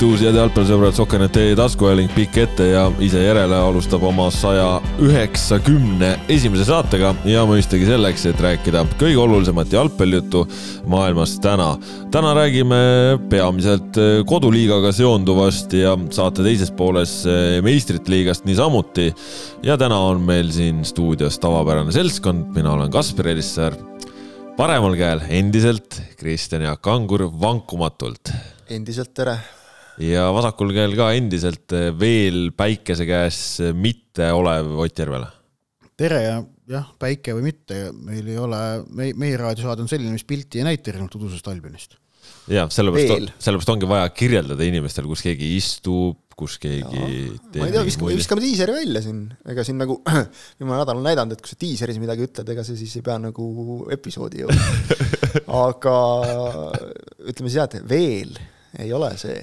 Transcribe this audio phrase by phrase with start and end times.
[0.00, 6.64] tervitus, head jalgpallisõbrad, Sokker.net taskuhääling pikk ette ja ise järele alustab oma saja üheksakümne esimese
[6.70, 10.46] saatega ja mõistagi selleks, et rääkida kõige olulisemat jalgpallijuttu
[10.88, 11.74] maailmas täna.
[12.10, 12.80] täna räägime
[13.28, 17.26] peamiselt koduliigaga seonduvast ja saate teises pooles
[17.60, 19.12] meistrite liigast niisamuti.
[19.62, 23.76] ja täna on meil siin stuudios tavapärane seltskond, mina olen Kaspar Elissaar
[24.56, 28.32] paremal käel endiselt Kristjan Jaak Kangur vankumatult.
[28.70, 29.59] endiselt tere
[30.00, 33.42] ja vasakul käel ka endiselt eh, veel päikese käes
[33.76, 35.28] mitte olev Ott Järvela.
[36.00, 36.38] tere ja
[36.70, 38.60] jah, päike või mitte, meil ei ole,
[38.96, 41.98] meie, meie raadiosaade on selline, mis pilti ei näita erinevalt udusest Albionist.
[42.50, 47.04] jah, sellepärast, sellepärast ongi vaja kirjeldada inimestele, kus keegi istub, kus keegi.
[47.58, 49.98] ma ei tea, viskame, viskame diiseri välja siin, ega siin nagu
[50.60, 53.18] viimane nädal on näidanud, et kui sa diiseris midagi ütled, ega see siis ei pea
[53.20, 54.72] nagu episoodi jõudma
[55.66, 55.96] aga
[57.26, 58.36] ütleme siis jah, et veel
[58.80, 59.40] ei ole see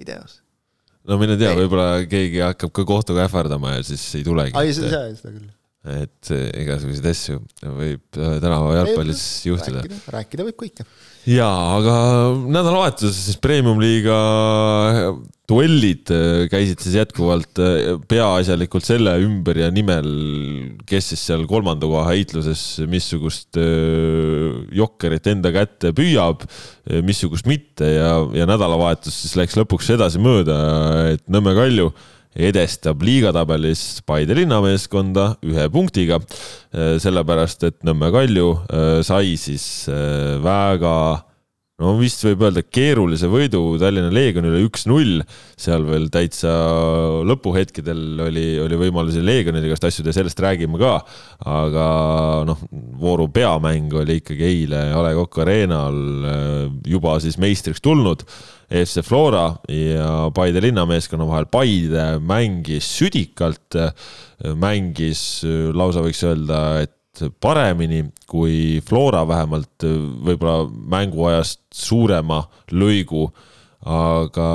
[0.00, 0.40] videos.
[1.06, 4.56] no mine tea, võib-olla keegi hakkab ka kohtuga ähvardama ja siis ei tulegi.
[4.58, 5.52] ai, seda, seda küll.
[5.96, 9.84] et eh, igasuguseid asju võib eh, tänapäeva jalgpallis juhtuda.
[10.16, 10.86] rääkida võib kõike
[11.30, 11.96] jaa, aga
[12.58, 14.18] nädalavahetuses siis premium-liiga
[15.46, 20.08] duellid äh, käisid siis jätkuvalt äh, peaasjalikult selle ümber ja nimel,
[20.88, 26.44] kes siis seal kolmanda koha heitluses missugust äh, jokkerit enda kätte püüab,
[27.06, 30.58] missugust mitte ja, ja nädalavahetus siis läks lõpuks edasimööda,
[31.14, 31.90] et Nõmme Kalju
[32.36, 36.20] edestab liigatabelis Paide linnameeskonda ühe punktiga.
[37.02, 38.50] sellepärast, et Nõmme Kalju
[39.06, 39.88] sai siis
[40.44, 41.25] väga
[41.82, 45.20] no vist võib öelda keerulise võidu Tallinna Leegionile üks-null,
[45.60, 46.52] seal veel täitsa
[47.28, 50.94] lõpuhetkedel oli, oli võimalusi Leegionile igast asju ja sellest räägime ka.
[51.44, 51.86] aga
[52.48, 52.64] noh,
[53.00, 58.24] vooru peamäng oli ikkagi eile A Le Coq Arena'l äh, juba siis meistriks tulnud
[58.72, 61.46] FC Flora ja Paide linnameeskonna vahel.
[61.46, 63.76] Paide mängis südikalt,
[64.58, 65.44] mängis
[65.76, 66.95] lausa võiks öelda, et
[67.42, 69.84] paremini kui Flora vähemalt
[70.26, 70.66] võib-olla
[70.96, 73.28] mänguajast suurema lõigu.
[73.86, 74.46] aga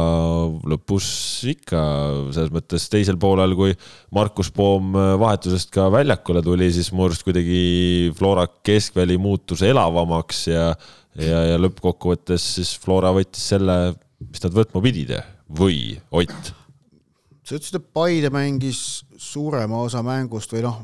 [0.67, 1.05] lõpus
[1.47, 1.81] ikka
[2.35, 3.77] selles mõttes teisel poolel, kui
[4.11, 10.73] Markus Poom vahetusest ka väljakule tuli, siis mu arust kuidagi Flora keskväli muutus elavamaks ja,
[11.15, 13.77] ja, ja lõppkokkuvõttes siis Flora võttis selle,
[14.19, 15.15] mis nad võtma pidid
[15.47, 16.57] või Ott
[17.51, 18.79] sa ütlesid, et Paide mängis
[19.19, 20.79] suurema osa mängust või noh,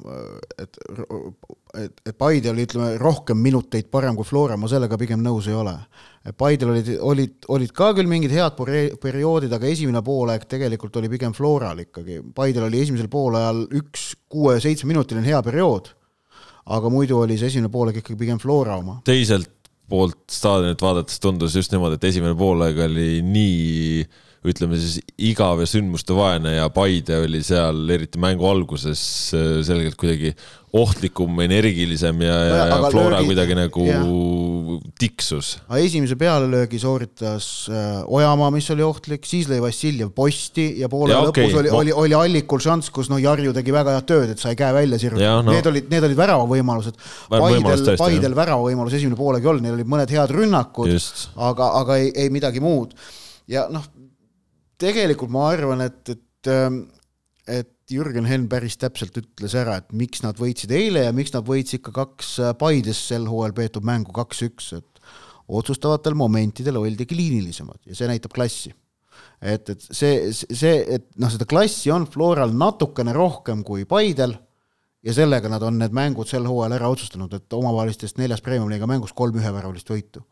[0.60, 0.78] et,
[1.80, 5.56] et, et Paide oli, ütleme, rohkem minuteid parem kui Flora, ma sellega pigem nõus ei
[5.58, 5.74] ole.
[6.38, 8.58] Paidel olid, olid, olid ka küll mingid head
[9.02, 12.20] perioodid, aga esimene poolaeg tegelikult oli pigem Floral ikkagi.
[12.36, 15.94] Paidel oli esimesel poolajal üks kuue-seitsmeminutiline hea periood,
[16.76, 19.00] aga muidu oli see esimene poolaeg ikkagi pigem Flora oma.
[19.08, 19.54] teiselt
[19.88, 24.02] poolt staadionit vaadates tundus just niimoodi, et esimene poolaeg oli nii
[24.46, 29.02] ütleme siis igav ja sündmuste vaene ja Paide oli seal eriti mängu alguses
[29.36, 30.36] äh, selgelt kuidagi
[30.78, 34.00] ohtlikum, energilisem ja, ja, ja Flora löögi, kuidagi nagu ja.
[35.00, 35.54] tiksus.
[35.70, 41.16] aga esimese pealelöögi sooritas äh, Ojamaa, mis oli ohtlik, siis lõi Vassiljev posti ja poole
[41.16, 41.60] ja, lõpus okay.
[41.62, 44.74] oli, oli, oli Allikul šanss, kus noh, Jarju tegi väga head tööd, et sai käe
[44.76, 45.56] välja sirutada no..
[45.56, 47.00] Need olid, need olid väravavõimalused.
[47.32, 50.92] Paidel, Paidel väravavõimalus esimene poolegi olnud, neil olid mõned head rünnakud,
[51.48, 52.92] aga, aga ei, ei midagi muud.
[53.48, 53.88] ja noh,
[54.82, 56.86] tegelikult ma arvan, et, et, ähm,
[57.48, 61.48] et Jürgen Henn päris täpselt ütles ära, et miks nad võitsid eile ja miks nad
[61.48, 65.02] võitsid ka kaks äh, Paides sel hooajal peetud mängu kaks-üks, et
[65.48, 68.74] otsustavatel momentidel oldigi liinilisemad ja see näitab klassi.
[69.42, 74.36] et, et see, see, et noh, seda klassi on Floral natukene rohkem kui Paidel
[75.08, 79.16] ja sellega nad on need mängud sel hooajal ära otsustanud, et omavahelistest neljast premium-liiga mängust
[79.16, 80.26] kolm üheväravalist võitu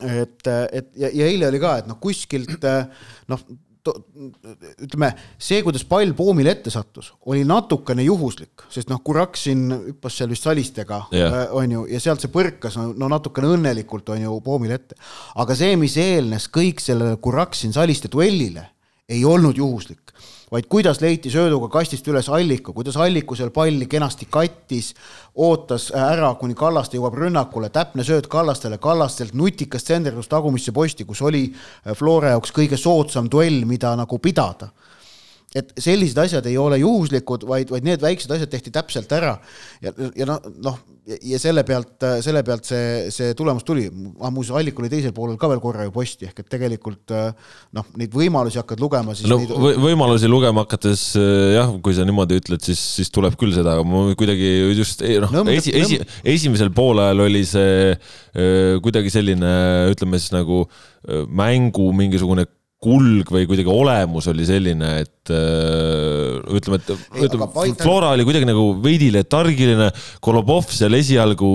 [0.00, 2.66] et, et ja, ja eile oli ka, et noh, kuskilt
[3.30, 3.46] noh,
[3.84, 10.32] ütleme, see, kuidas pall poomile ette sattus, oli natukene juhuslik, sest noh, Kuraksin hüppas seal
[10.32, 14.38] vist salistega yeah., on ju, ja sealt see põrkas no, no natukene õnnelikult, on ju,
[14.44, 14.96] poomile ette.
[15.40, 18.70] aga see, mis eelnes kõik sellele Kuraksin saliste duellile,
[19.08, 20.12] ei olnud juhuslik.
[20.52, 24.92] Vaid kuidas leiti sööduga kastist üles Alliku, kuidas Alliku seal palli kenasti kattis,
[25.34, 31.24] ootas ära, kuni Kallaste jõuab rünnakule, täpne sööt Kallastele, Kallastelt nutikas tsenderdus tagumisse posti, kus
[31.26, 31.48] oli
[31.98, 34.70] Flora jaoks kõige soodsam duell, mida nagu pidada
[35.54, 39.36] et sellised asjad ei ole juhuslikud, vaid, vaid need väiksed asjad tehti täpselt ära
[39.84, 43.84] ja, ja noh, noh ja selle pealt, selle pealt see, see tulemus tuli.
[44.24, 47.12] ah muuseas, Allik oli teisel poolel ka veel korra ju posti, ehk et tegelikult
[47.76, 49.52] noh, neid võimalusi hakkad lugema, siis no, neid...
[49.84, 51.04] võimalusi lugema hakates
[51.54, 55.52] jah, kui sa niimoodi ütled, siis, siis tuleb küll seda, aga ma kuidagi just noh,
[55.52, 56.00] esi, esi,
[56.34, 57.94] esimesel poolajal oli see
[58.82, 59.54] kuidagi selline,
[59.92, 60.64] ütleme siis nagu
[61.28, 62.48] mängu mingisugune
[62.84, 66.90] kulg või kuidagi olemus oli selline, et äh, ütleme, et
[67.26, 67.48] ütleme,
[67.80, 69.88] Flora oli kuidagi nagu veidi letargiline,
[70.24, 71.50] Kolobov seal esialgu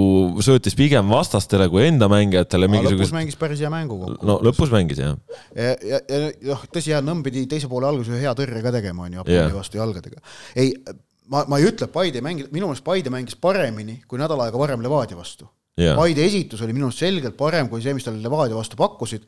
[0.45, 2.69] söötis pigem vastastele kui enda mängijatele.
[2.89, 4.25] lõpus mängis päris hea mängu kokku.
[4.25, 5.19] no lõpus mängis jah.
[5.55, 6.23] ja, ja, ja
[6.53, 9.21] noh, tõsi, jah, Nõmm pidi teise poole alguses ühe hea tõrje ka tegema, on ju,
[9.23, 9.53] Apoli yeah.
[9.55, 10.19] vastu jalgadega.
[10.59, 10.73] ei,
[11.29, 14.41] ma, ma ei ütle, et Paide ei mängi, minu meelest Paide mängis paremini kui nädal
[14.45, 15.47] aega varem Levadia vastu
[15.79, 15.95] yeah..
[15.97, 19.25] Paide esitus oli minu arust selgelt parem kui see, mis talle Levadia vastu pakkusid,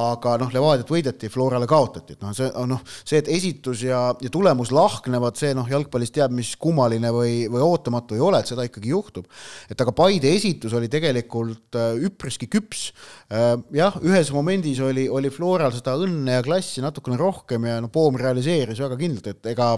[0.00, 4.02] aga noh, Levadiat võideti, Florale kaotati, et noh, see on noh, see, et esitus ja,
[4.22, 8.50] ja tulemus lahknevad, see noh, jalgpallis teab, mis kummaline või, või ootamatu ei ole, et
[8.50, 9.28] seda ikkagi juhtub.
[9.70, 12.88] et aga Paide esitus oli tegelikult äh, üpriski küps.
[13.32, 17.92] Äh, jah, ühes momendis oli, oli Floral seda õnne ja klassi natukene rohkem ja noh,
[17.94, 19.74] Poom realiseeris väga kindlalt, et ega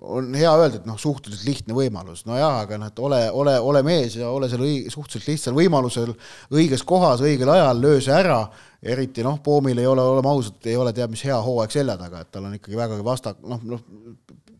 [0.00, 3.82] on hea öelda, et noh, suhteliselt lihtne võimalus, nojah, aga noh, et ole, ole, ole
[3.86, 6.14] mees ja ole seal õig-, suhteliselt lihtsal võimalusel
[6.54, 8.40] õiges kohas õigel ajal, löö see ära,
[8.82, 12.22] eriti noh, Poomil ei ole, oleme ausad, ei ole teab mis hea hooaeg selja taga,
[12.22, 13.84] et tal on ikkagi vägagi vasta-, noh, noh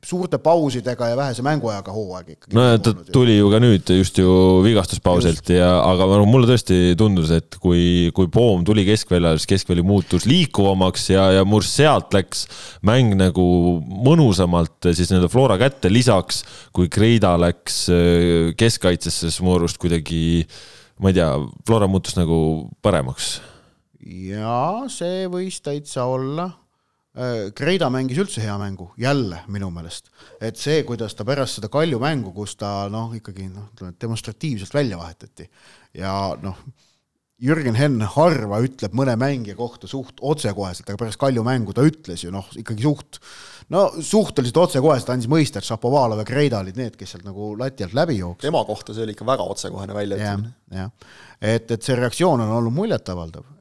[0.04, 2.56] suurte pausidega ja vähese mänguajaga hooaeg ikkagi.
[2.56, 4.28] no ta tuli ju ka nüüd just ju
[4.64, 9.84] vigastuspausilt ja, aga no mulle tõesti tundus, et kui, kui Poom tuli keskväljale, siis keskväli
[9.86, 12.46] muutus liikuvamaks ja, ja mul sealt läks
[12.86, 13.46] mäng nagu
[13.84, 16.42] mõnusamalt siis nende Flora kätte, lisaks
[16.74, 20.44] kui Kreida läks äh, keskkaitsesse, siis mu arust kuidagi,
[21.00, 21.30] ma ei tea,
[21.66, 22.36] Flora muutus nagu
[22.84, 23.38] paremaks.
[24.04, 26.50] jaa, see võis täitsa olla
[27.14, 30.08] Kreida mängis üldse hea mängu, jälle minu meelest.
[30.42, 34.74] et see, kuidas ta pärast seda Kalju mängu, kus ta noh, ikkagi noh, ütleme demonstratiivselt
[34.74, 35.46] välja vahetati
[35.94, 36.58] ja noh,
[37.38, 42.26] Jürgen Henn harva ütleb mõne mängija kohta suht otsekoheselt, aga pärast Kalju mängu ta ütles
[42.26, 43.22] ju noh, ikkagi suht
[43.70, 47.86] no suhteliselt otsekoheselt andis mõista, et Šapovalov ja Kreida olid need, kes sealt nagu lati
[47.86, 48.48] alt läbi jooksid.
[48.48, 50.54] tema kohta see oli ikka väga otsekohene väljaütlemine.
[50.82, 50.90] jah,
[51.38, 53.53] et, et see reaktsioon on olnud muljetavaldav Äh,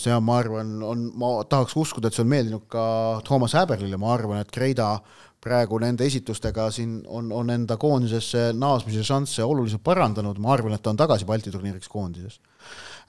[0.00, 2.84] see on, ma arvan, on, ma tahaks uskuda, et see on meeldinud ka
[3.26, 4.94] Toomas Häberlile, ma arvan, et Kreida
[5.40, 10.84] praegu nende esitustega siin on, on enda koondisesse naasmise šansse oluliselt parandanud, ma arvan, et
[10.84, 12.40] ta on tagasi Balti turniiriks koondises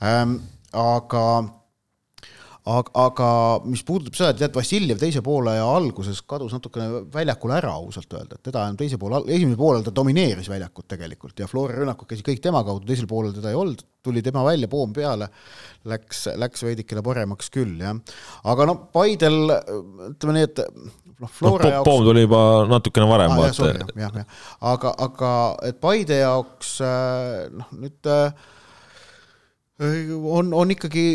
[0.03, 0.39] ähm,.
[0.71, 1.23] aga
[2.69, 3.27] aga, aga
[3.65, 8.37] mis puudutab seda, et tead, Vassiljev teise poole alguses kadus natukene väljakule ära, ausalt öelda,
[8.37, 12.43] et teda teise poole, esimesel poolel ta domineeris väljakut tegelikult ja Flora rünnakud käisid kõik
[12.43, 15.31] tema kaudu, teisel poolel teda ei olnud, tuli tema välja, poom peale,
[15.89, 17.97] läks, läks veidikene paremaks küll, jah.
[18.53, 19.41] aga no Paidel,
[20.11, 20.63] ütleme nii, et
[21.17, 23.49] noh, Flora no, jaoks poom tuli juba natukene varem ah,.
[23.49, 25.35] jah, jah, jah, jah, aga, aga
[25.65, 26.77] et Paide jaoks
[27.57, 28.13] noh, nüüd
[29.81, 31.05] on, on ikkagi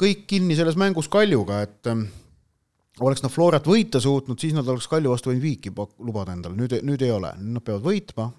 [0.00, 2.06] kõik kinni selles mängus Kaljuga, et ähm,
[3.04, 6.78] oleks nad Florat võita suutnud, siis nad oleks Kalju vastu võinud viiki lubada endale, nüüd,
[6.86, 8.30] nüüd ei ole, nad peavad võitma,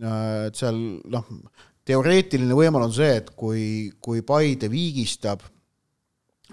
[0.00, 0.78] äh, et seal
[1.12, 1.28] noh,
[1.88, 3.66] teoreetiline võimalus on see, et kui,
[4.00, 5.44] kui Paide viigistab,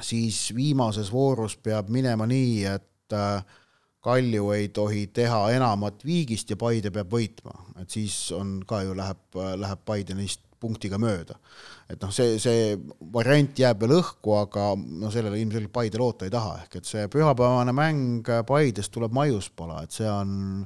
[0.01, 3.57] siis viimases voorus peab minema nii, et äh,
[3.99, 8.95] Kalju ei tohi teha enamat viigist ja Paide peab võitma, et siis on ka ju
[8.95, 9.25] läheb,
[9.59, 11.37] läheb Paide neist punktiga mööda.
[11.89, 12.75] et noh, see, see
[13.13, 17.07] variant jääb veel õhku, aga no sellele ilmselgelt Paide loota ei taha, ehk et see
[17.11, 20.65] pühapäevane mäng Paidest tuleb Maiuspala, et see on,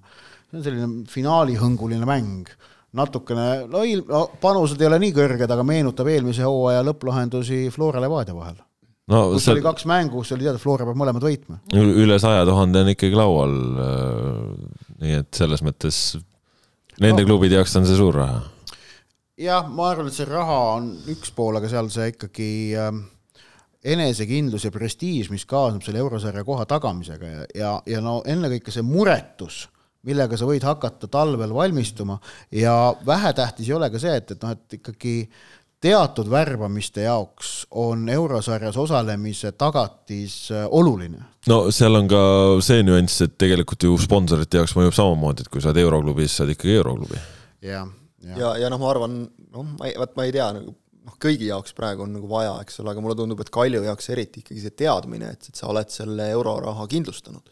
[0.49, 2.51] see on selline finaalihõnguline mäng
[2.93, 8.03] natukene, no ilm-, no panused ei ole nii kõrged, aga meenutab eelmise hooaja lõpplahendusi Flora
[8.03, 8.59] Levadia vahel
[9.11, 9.55] no kus see...
[9.55, 11.59] oli kaks mängu, kus oli teada, Flora peab mõlemad võitma.
[11.73, 13.57] üle saja tuhande on ikkagi laual.
[13.83, 16.03] Äh, nii et selles mõttes
[17.01, 17.29] nende no.
[17.31, 18.41] klubide jaoks on see suur raha
[19.39, 22.91] jah, ma arvan, et see raha on üks pool, aga seal see ikkagi äh,
[23.93, 28.85] enesekindlus ja prestiiž, mis kaasneb selle eurosarja koha tagamisega ja, ja, ja no ennekõike see
[28.85, 29.65] muretus,
[30.07, 32.19] millega sa võid hakata talvel valmistuma
[32.51, 35.15] ja vähetähtis ei ole ka see, et, et noh, et ikkagi
[35.83, 41.25] teatud värbamiste jaoks on eurosarjas osalemise tagatis äh, oluline.
[41.49, 42.21] no seal on ka
[42.63, 46.45] see nüanss, et tegelikult ju sponsorite jaoks mõjub samamoodi, et kui sa oled euroklubis, sa
[46.45, 47.25] oled ikkagi euroklubi.
[47.65, 47.89] jah
[48.23, 49.19] ja, ja, ja noh, ma arvan,
[49.53, 50.75] noh, ma ei, vaat ma ei tea, nagu
[51.07, 54.09] noh, kõigi jaoks praegu on nagu vaja, eks ole, aga mulle tundub, et Kalju jaoks
[54.13, 57.51] eriti ikkagi see teadmine, et, et sa oled selle euroraha kindlustanud.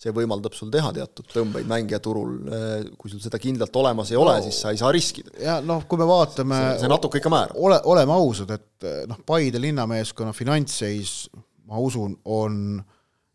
[0.00, 4.38] see võimaldab sul teha teatud tõmbeid mängijaturul, eh, kui sul seda kindlalt olemas ei ole
[4.38, 5.34] no,, siis sa ei saa riskida.
[5.36, 7.58] ja noh, kui me vaatame see, see natuke ikka määrab.
[7.60, 11.28] ole, oleme ausad, et eh, noh, Paide linnameeskonna finantsseis,
[11.68, 12.80] ma usun, on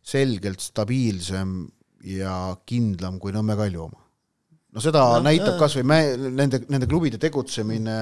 [0.06, 1.62] selgelt stabiilsem
[2.06, 2.34] ja
[2.66, 4.05] kindlam kui Nõmme Kalju oma
[4.76, 7.96] no seda ja, näitab kasvõi nende, nende klubide tegutsemine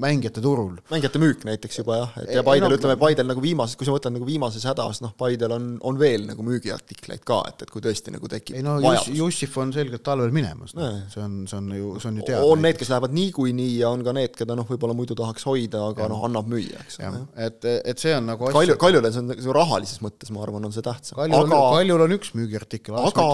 [0.00, 0.76] mängijate turul.
[0.92, 3.94] mängijate müük näiteks juba jah, et ja Paidel no, ütleme, Paidel nagu viimases, kui sa
[3.94, 7.82] mõtled nagu viimases hädas, noh, Paidel on, on veel nagu müügiartikleid ka, et, et kui
[7.82, 11.58] tõesti nagu tekib ei no Juss, Jussif on selgelt talvel minemas no., see on, see
[11.58, 12.44] on ju, see on ju teada.
[12.46, 15.82] on need, kes lähevad niikuinii ja on ka need, keda noh, võib-olla muidu tahaks hoida,
[15.90, 17.24] aga noh, annab müüa, eks ole.
[17.48, 20.74] et, et see on nagu Kalju, Kaljule see on nagu rahalises mõttes, ma arvan, on
[20.74, 21.18] see tähtsam.
[21.18, 22.06] Kaljul aga...
[22.06, 23.26] on, üks müügiartikkel, aga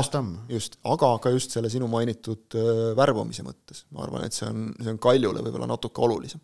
[0.48, 4.68] just, aga ka just selle sinu mainitud äh, värbamise mõttes, ma arvan, et see on,
[4.80, 6.42] see on Kaljule võib-olla natuke olulisem.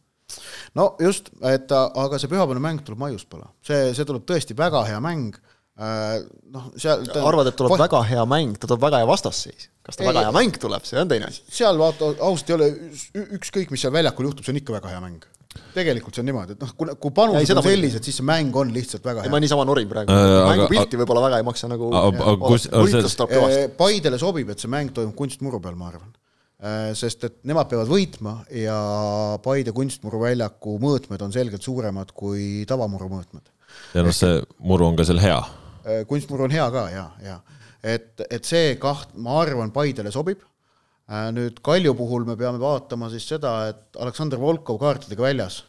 [0.79, 5.01] No just, et aga see pühapäevane mäng tuleb Maiuspala, see, see tuleb tõesti väga hea
[5.05, 5.37] mäng.
[5.83, 6.21] Äh,
[6.53, 7.23] noh, seal ta...
[7.25, 7.85] arvad, et tuleb va...
[7.87, 9.71] väga hea mäng, ta tuleb väga hea vastasseis?
[9.83, 11.41] kas ta ei, väga hea mäng tuleb, see on teine asi.
[11.51, 12.69] seal vaata, ausalt ei ole,
[13.39, 15.25] ükskõik, mis seal väljakul juhtub, see on ikka väga hea mäng.
[15.73, 18.71] Tegelikult see on niimoodi, et noh, kui, kui panused on sellised, siis see mäng on
[18.73, 19.33] lihtsalt väga hea.
[19.33, 20.13] ma niisama norin praegu.
[20.13, 21.89] Äh,, mängupilti võib-olla väga ei maksa nagu
[22.45, 26.13] kus, äh, Paidele sobib, et see mäng toimub kunstmuru peal, ma arvan.
[26.63, 28.77] Äh, sest et nemad peavad võitma ja
[29.43, 33.49] Paide kunstmuru väljaku mõõtmed on selgelt suuremad kui tavamuru mõõtmed.
[33.97, 35.41] ja noh, see muru on ka seal hea.
[35.83, 37.41] Äh, kunstmuru on hea ka ja, ja
[37.83, 40.47] et, et see kaht, ma arvan, Paidele sobib.
[41.11, 45.65] Äh, nüüd Kalju puhul me peame vaatama siis seda, et Aleksandr Volkov kaartidega väljas,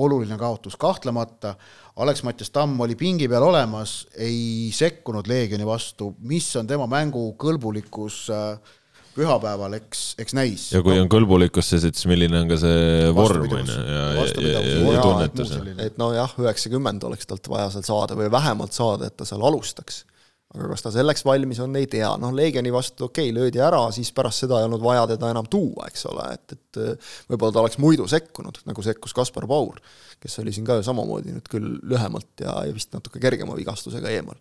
[0.00, 0.80] oluline kaotus.
[0.80, 1.52] Kahtlemata,
[2.00, 8.22] Alex-Mattias Tamm oli pingi peal olemas, ei sekkunud Leegioni vastu, mis on tema mängu kõlbulikkus
[8.32, 8.78] äh,
[9.16, 10.66] pühapäeval, eks, eks näis.
[10.74, 11.04] ja kui no.
[11.04, 14.62] on kõlbulikkus, siis milline on ka see vorm, on ju, ja, ja, ja,
[14.94, 15.56] ja tunnetus.
[15.86, 20.04] et nojah, üheksakümmend oleks talt vaja seal saada või vähemalt saada, et ta seal alustaks
[20.50, 23.84] aga kas ta selleks valmis on, ei tea, noh, Leegioni vastu okei okay,, löödi ära,
[23.94, 27.54] siis pärast seda ei olnud vaja teda enam tuua, eks ole, et, et äh, võib-olla
[27.54, 29.78] ta oleks muidu sekkunud, nagu sekkus Kaspar Paur,
[30.20, 34.10] kes oli siin ka ju samamoodi nüüd küll lühemalt ja, ja vist natuke kergema vigastusega
[34.10, 34.40] eemal.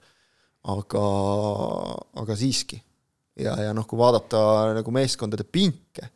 [0.70, 1.04] aga,
[2.20, 2.82] aga siiski.
[3.40, 4.40] Ja, ja noh, kui vaadata
[4.78, 6.10] nagu meeskondade pinke,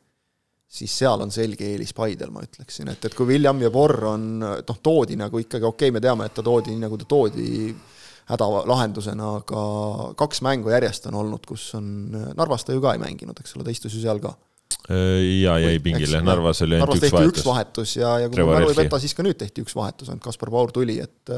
[0.73, 4.29] siis seal on selge eelis Paidel, ma ütleksin, et, et kui William ja Borr on,
[4.41, 7.73] noh, toodi nagu ikkagi, okei okay,, me teame, et ta toodi nii, nagu ta toodi
[8.31, 9.61] hädalahendusena, aga
[10.19, 11.85] kaks mängu järjest on olnud, kus on,
[12.37, 14.33] Narvas ta ju ka ei mänginud, eks ole, ta istus ju seal ka.
[14.89, 17.33] ja jäi pingile, Narvas oli ainult üks vahetus.
[17.33, 20.09] üks vahetus ja, ja kui ma mälu ei peta, siis ka nüüd tehti üks vahetus,
[20.09, 21.35] ainult Kaspar Paur tuli, et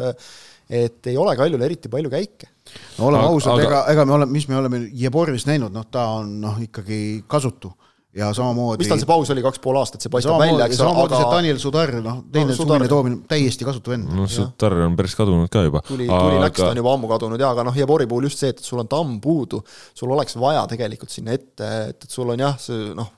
[0.69, 2.51] et ei ole Kaljul eriti palju käike.
[2.98, 6.39] no oleme ausad, ega, ega me oleme, mis me oleme Jeborist näinud, noh, ta on
[6.41, 7.74] noh, ikkagi kasutu
[8.15, 8.84] ja samamoodi.
[8.84, 11.19] mis tal see paus oli, kaks pool aastat, see paistab välja, eks ole, aga.
[11.19, 14.07] see Daniel Sudar, noh, teine no, suviline toomine, täiesti kasutu vend.
[14.15, 15.84] no Sudar on päris kadunud ka juba.
[15.86, 18.41] tuli aga..., tuli läks, ta on juba ammu kadunud jaa, aga noh, Jebori puhul just
[18.41, 19.60] see, et sul on tamm puudu,
[19.98, 23.12] sul oleks vaja tegelikult sinna ette, et, et sul on jah, see noh,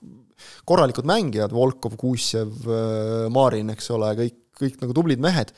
[0.67, 5.53] korralikud mängijad, Volkov, Kuusjev, äh, Marin, eks ole, kõik, kõik nagu tublid mehed,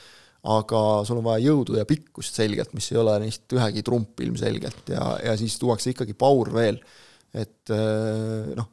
[0.50, 4.90] aga sul on vaja jõudu ja pikkust selgelt, mis ei ole neist ühegi trump ilmselgelt.
[4.90, 6.80] Ja, ja siis tuuakse ikkagi Paur veel,
[7.38, 8.70] et äh, noh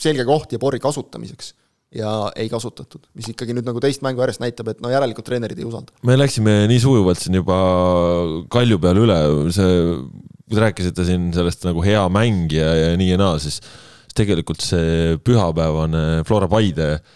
[0.00, 1.54] selge koht Jebori kasutamiseks.
[1.96, 5.60] Ja ei kasutatud, mis ikkagi nüüd nagu teist mängu järjest näitab, et no järelikult treenerid
[5.62, 5.94] ei usalda.
[6.04, 7.58] me läksime nii sujuvalt siin juba
[8.52, 9.18] Kalju peale üle,
[9.54, 9.76] see,
[10.42, 13.60] kui te rääkisite siin sellest nagu hea mäng ja, ja nii ja naa, siis
[14.18, 17.06] tegelikult see pühapäevane Flora Paide noh,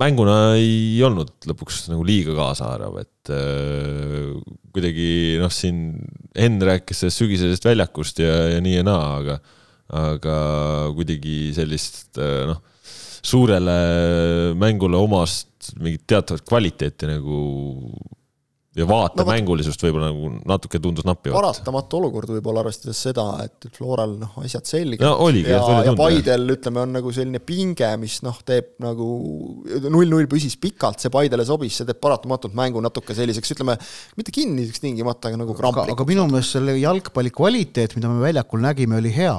[0.00, 4.32] mänguna ei olnud lõpuks nagu liiga kaasaarv, et äh,
[4.74, 5.10] kuidagi
[5.40, 5.88] noh, siin
[6.36, 9.38] Henn rääkis sellest sügisesest väljakust ja, ja nii ja naa, aga
[9.96, 10.36] aga
[10.96, 12.60] kuidagi sellist äh, noh,
[13.26, 13.78] suurele
[14.58, 17.40] mängule omast mingit teatavat kvaliteeti nagu
[18.76, 21.32] ja vaatemängulisust no, võib-olla nagu natuke tundus nappi.
[21.32, 25.30] paratamatu olukord võib-olla arvestades seda, et Floral noh, asjad selged no,.
[25.32, 29.08] ja, ja Paidel ütleme, on nagu selline pinge, mis noh, teeb nagu
[29.88, 33.78] null-null püsis pikalt, see Paidele sobis, see teeb paratamatult mängu natuke selliseks, ütleme,
[34.20, 35.96] mitte kinniseks tingimata, aga nagu kramplikuks.
[35.96, 39.38] aga minu meelest selle jalgpalli kvaliteet, mida me väljakul nägime, oli hea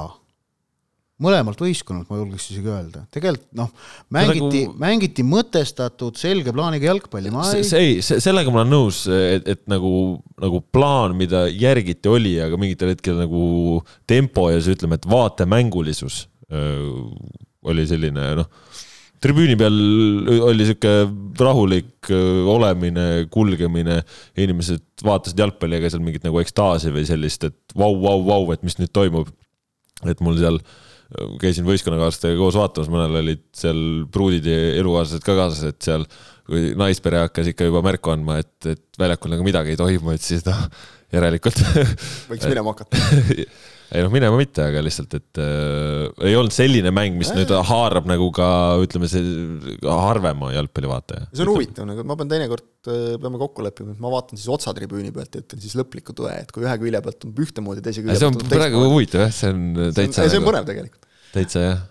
[1.23, 3.71] mõlemalt võistkonnalt, ma julgeks isegi öelda, tegelikult noh,
[4.13, 7.65] mängiti nagu..., mängiti mõtestatud selge plaaniga jalgpalli, ei.
[7.65, 9.91] see, ei, sellega ma olen nõus, et, et nagu,
[10.43, 16.27] nagu plaan, mida järgiti, oli, aga mingitel hetkel nagu tempo ja see ütleme, et vaatemängulisus
[16.53, 17.09] öö,
[17.67, 18.53] oli selline noh,
[19.23, 19.77] tribüüni peal
[20.45, 20.95] oli sihuke
[21.41, 22.11] rahulik
[22.53, 24.03] olemine, kulgemine,
[24.37, 28.61] inimesed vaatasid jalgpalli, ega seal mingit nagu ekstaasi või sellist, et vau, vau, vau, et
[28.61, 29.33] mis nüüd toimub.
[30.05, 30.75] et mul seal äh,
[31.41, 33.79] käisin võistkonnakaaslastega koos vaatamas, mõnel olid seal
[34.11, 36.05] pruudid ja elukaaslased ka kaasas, et seal
[36.47, 40.23] kui naispere hakkas ikka juba märku andma, et, et väljakul nagu midagi ei toimu, et
[40.23, 40.61] siis noh,
[41.15, 41.63] järelikult
[42.31, 42.99] võiks minema hakata
[43.87, 47.39] ei noh, minema mitte, aga lihtsalt, et äh, ei olnud selline mäng, mis äh.
[47.39, 48.49] nüüd haarab nagu ka
[48.83, 49.23] ütleme, see
[49.85, 51.29] harvema jalgpallivaataja.
[51.31, 54.49] see on huvitav, nagu ma pean teinekord, äh, peame kokku leppima, et ma vaatan siis
[54.57, 58.03] otsatribüüni pealt ja ütlen siis lõpliku tõe, et kui ühe külje pealt tundub ühtemoodi, teise
[58.03, 58.57] külje pealt tundub teistmoodi.
[58.57, 60.25] see on praegu huvitav jah, see on täitsa.
[60.27, 61.13] see on põnev tegelikult.
[61.35, 61.85] täitsa jah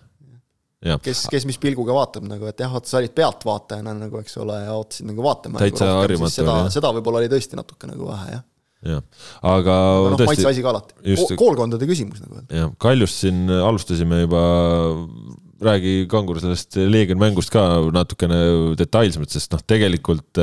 [1.01, 4.59] kes, kes mis pilguga vaatab nagu, et jah, vot sa olid pealtvaatajana nagu, eks ole,
[4.67, 5.63] ja ootasid nagu vaatama.
[5.65, 8.45] täitsa harjumatu seda, seda võib-olla oli tõesti natuke nagu vähe, jah
[8.85, 9.01] jah,
[9.49, 9.75] aga
[10.11, 10.29] no, tõesti.
[10.29, 12.43] maitse asi ka alati, koolkondade küsimus nagu.
[12.53, 14.41] jah, Kaljust siin alustasime juba,
[15.65, 18.39] räägi, Kangur, sellest Leegion mängust ka natukene
[18.77, 20.41] detailsemalt, sest noh, tegelikult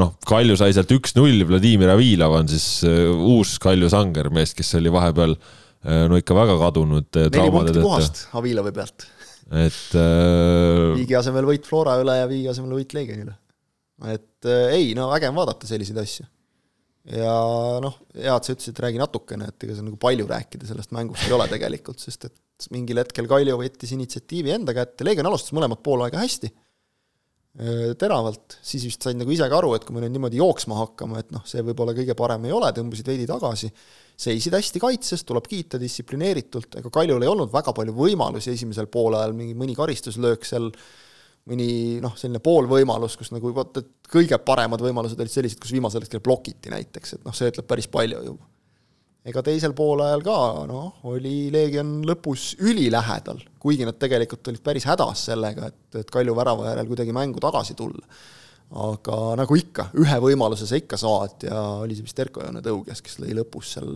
[0.00, 4.92] noh, Kalju sai sealt üks-null, Vladimir Avilov on siis uus Kalju sanger, mees, kes oli
[4.94, 5.38] vahepeal
[6.08, 7.10] no ikka väga kadunud.
[7.12, 9.04] neli punkti puhast Avilovi pealt
[9.52, 10.94] et äh....
[10.96, 13.34] viigi asemel võit Flora üle ja viigi asemel võit Leegioni üle.
[14.12, 16.26] et äh, ei, no äge on vaadata selliseid asju.
[17.12, 17.34] Ja
[17.84, 21.26] noh, hea, et sa ütlesid, räägi natukene, et ega see nagu palju rääkida sellest mängust
[21.26, 25.82] ei ole tegelikult, sest et mingil hetkel Kalju võttis initsiatiivi enda kätte, Leegion alustas mõlemat
[25.84, 30.16] poolaega hästi äh, teravalt, siis vist said nagu ise ka aru, et kui me nüüd
[30.16, 33.68] niimoodi jooksma hakkame, et noh, see võib-olla kõige parem ei ole, tõmbasid veidi tagasi
[34.16, 39.34] seisid hästi kaitses, tuleb kiita distsiplineeritult, ega Kaljul ei olnud väga palju võimalusi esimesel poolajal,
[39.36, 40.70] mingi mõni karistuslöök seal,
[41.50, 46.04] mõni noh, selline poolvõimalus, kus nagu vaata, et kõige paremad võimalused olid sellised, kus viimasel
[46.04, 48.48] hetkel blokiti näiteks, et noh, see ütleb päris palju juba.
[49.28, 55.28] ega teisel poolajal ka, noh, oli Leegion lõpus ülilähedal, kuigi nad tegelikult olid päris hädas
[55.30, 58.08] sellega, et, et Kalju värava järel kuidagi mängu tagasi tulla
[58.74, 63.02] aga nagu ikka, ühe võimaluse sa ikka saad ja oli see vist Erko Joone Tõuges,
[63.04, 63.90] kes lõi lõpus seal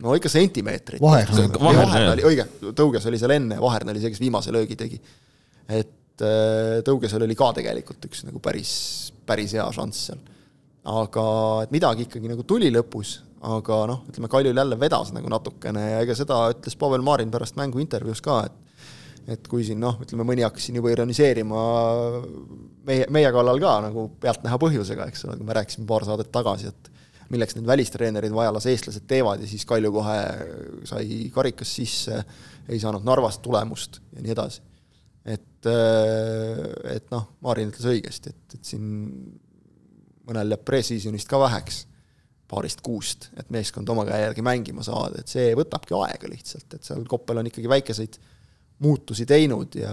[0.00, 1.02] no ikka sentimeetrit.
[1.04, 2.46] Vaherna oli, õige,
[2.76, 5.00] Tõuges oli seal enne, Vaherna oli see, kes viimase löögi tegi.
[5.68, 8.72] et äh, Tõugesel oli ka tegelikult üks nagu päris,
[9.26, 10.22] päris hea šanss seal.
[10.90, 11.24] aga
[11.64, 16.02] et midagi ikkagi nagu tuli lõpus, aga noh, ütleme Kaljul jälle vedas nagu natukene ja
[16.04, 18.66] ega seda ütles Pavel Marin pärast mängu intervjuus ka, et
[19.30, 21.64] et kui siin noh, ütleme mõni hakkas siin juba ironiseerima
[22.88, 26.72] meie, meie kallal ka nagu pealtnäha põhjusega, eks ole, kui me rääkisime paar saadet tagasi,
[26.72, 26.90] et
[27.30, 30.16] milleks need välistreenerid vaja las eestlased teevad ja siis Kalju kohe
[30.88, 32.24] sai karikas sisse,
[32.68, 34.64] ei saanud Narvast tulemust ja nii edasi.
[35.24, 35.68] Et,
[36.94, 38.84] et noh, Marin ütles õigesti, et, et siin
[40.28, 41.84] mõnel jääb pre-seasonist ka väheks,
[42.50, 46.86] paarist kuust, et meeskond oma käe järgi mängima saada, et see võtabki aega lihtsalt, et
[46.86, 48.18] seal Koppel on ikkagi väikeseid
[48.82, 49.92] muutusi teinud ja,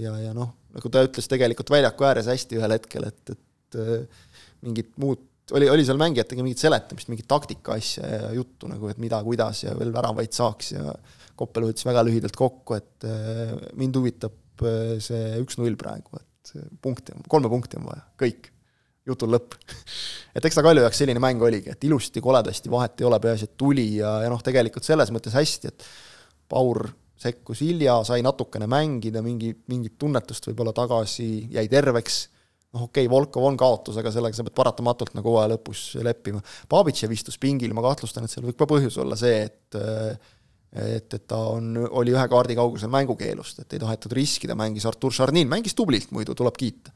[0.00, 4.28] ja, ja noh, nagu ta ütles tegelikult väljaku ääres hästi ühel hetkel, et, et äh,
[4.66, 5.24] mingit muud,
[5.56, 9.64] oli, oli seal mängijatega mingit seletamist, mingit taktika asja ja juttu nagu, et mida, kuidas
[9.64, 10.92] ja veel väravaid saaks ja
[11.36, 17.14] Koppel võttis väga lühidalt kokku, et äh, mind huvitab äh, see üks-null praegu, et punkti
[17.16, 18.50] on, kolme punkti on vaja, kõik,
[19.06, 19.56] jutul lõpp.
[20.36, 23.46] Et eks ta Kalju jaoks selline mäng oligi, et ilusti, koledasti, vahet ei ole, peaasi,
[23.48, 25.86] et tuli ja, ja noh, tegelikult selles mõttes hästi, et
[26.52, 26.82] Paur
[27.16, 32.18] sekkus hilja, sai natukene mängida, mingi, mingit tunnetust võib-olla tagasi, jäi terveks,
[32.76, 36.42] noh okei okay,, Volkov on kaotus, aga sellega sa pead paratamatult nagu hooaja lõpus leppima.
[36.70, 39.80] Babitšev istus pingil, ma kahtlustan, et seal võib ka põhjus olla see, et
[40.72, 45.14] et, et ta on, oli ühe kaardi kaugusel mängukeelust, et ei tahetud riskida, mängis Artur
[45.14, 46.94] Šarnin, mängis tublilt muidu, tuleb kiita.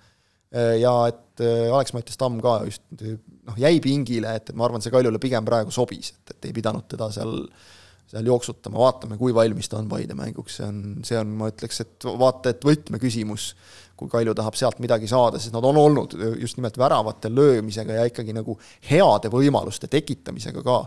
[0.81, 4.91] ja et Alex Mattias Tamm ka just noh, jäi pingile, et, et ma arvan, see
[4.91, 7.69] Kaljule pigem praegu sobis, et, et ei pidanud teda seal äh,
[8.11, 11.83] seal jooksutama, vaatame, kui valmis ta on Paide mänguks, see on, see on, ma ütleks,
[11.85, 13.53] et vaata, et võtmeküsimus,
[14.01, 18.09] kui Kalju tahab sealt midagi saada, sest nad on olnud just nimelt väravate löömisega ja
[18.09, 18.57] ikkagi nagu
[18.89, 20.81] heade võimaluste tekitamisega ka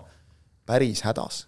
[0.68, 1.46] päris hädas.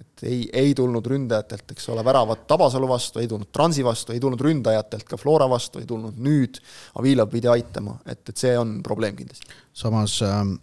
[0.00, 4.22] Et ei, ei tulnud ründajatelt, eks ole, väravat Tabasalu vastu, ei tulnud Transi vastu, ei
[4.22, 6.60] tulnud ründajatelt ka Flora vastu, ei tulnud nüüd,
[7.00, 9.54] Avilov pidi aitama, et, et see on probleem kindlasti.
[9.84, 10.58] samas ähm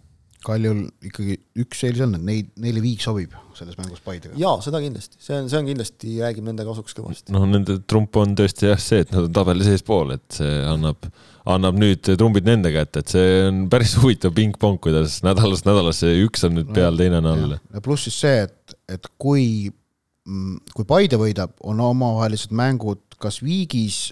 [0.46, 4.36] Kaljul ikkagi üks eelis on, et neid, neile viik sobib selles mängus Paidega.
[4.38, 7.34] jaa, seda kindlasti, see on, see on kindlasti, räägib nende kasuks kõvasti.
[7.34, 11.08] noh, nende trump on tõesti jah see, et nad on tabeli seespool, et see annab,
[11.48, 16.46] annab nüüd trumbid nende kätte, et see on päris huvitav pingpong, kuidas nädalast nädalasse üks
[16.46, 17.58] on nüüd peal, teine on all.
[17.58, 18.54] ja pluss siis see, et,
[18.88, 19.68] et kui,
[20.26, 24.08] mm, kui Paide võidab, on omavahelised mängud kas viigis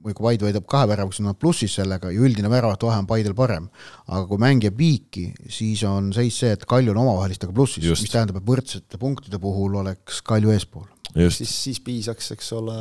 [0.00, 3.02] või kui Paide võidab kahe väravaga, siis on nad plussis sellega ja üldine väravate vahe
[3.02, 3.68] on Paidel parem.
[4.06, 8.12] aga kui mäng jääb viiki, siis on seis see, et Kalju on omavahelistega plussis, mis
[8.12, 10.86] tähendab, et võrdsete punktide puhul oleks Kalju eespool.
[11.28, 12.78] siis, siis piisaks, eks ole,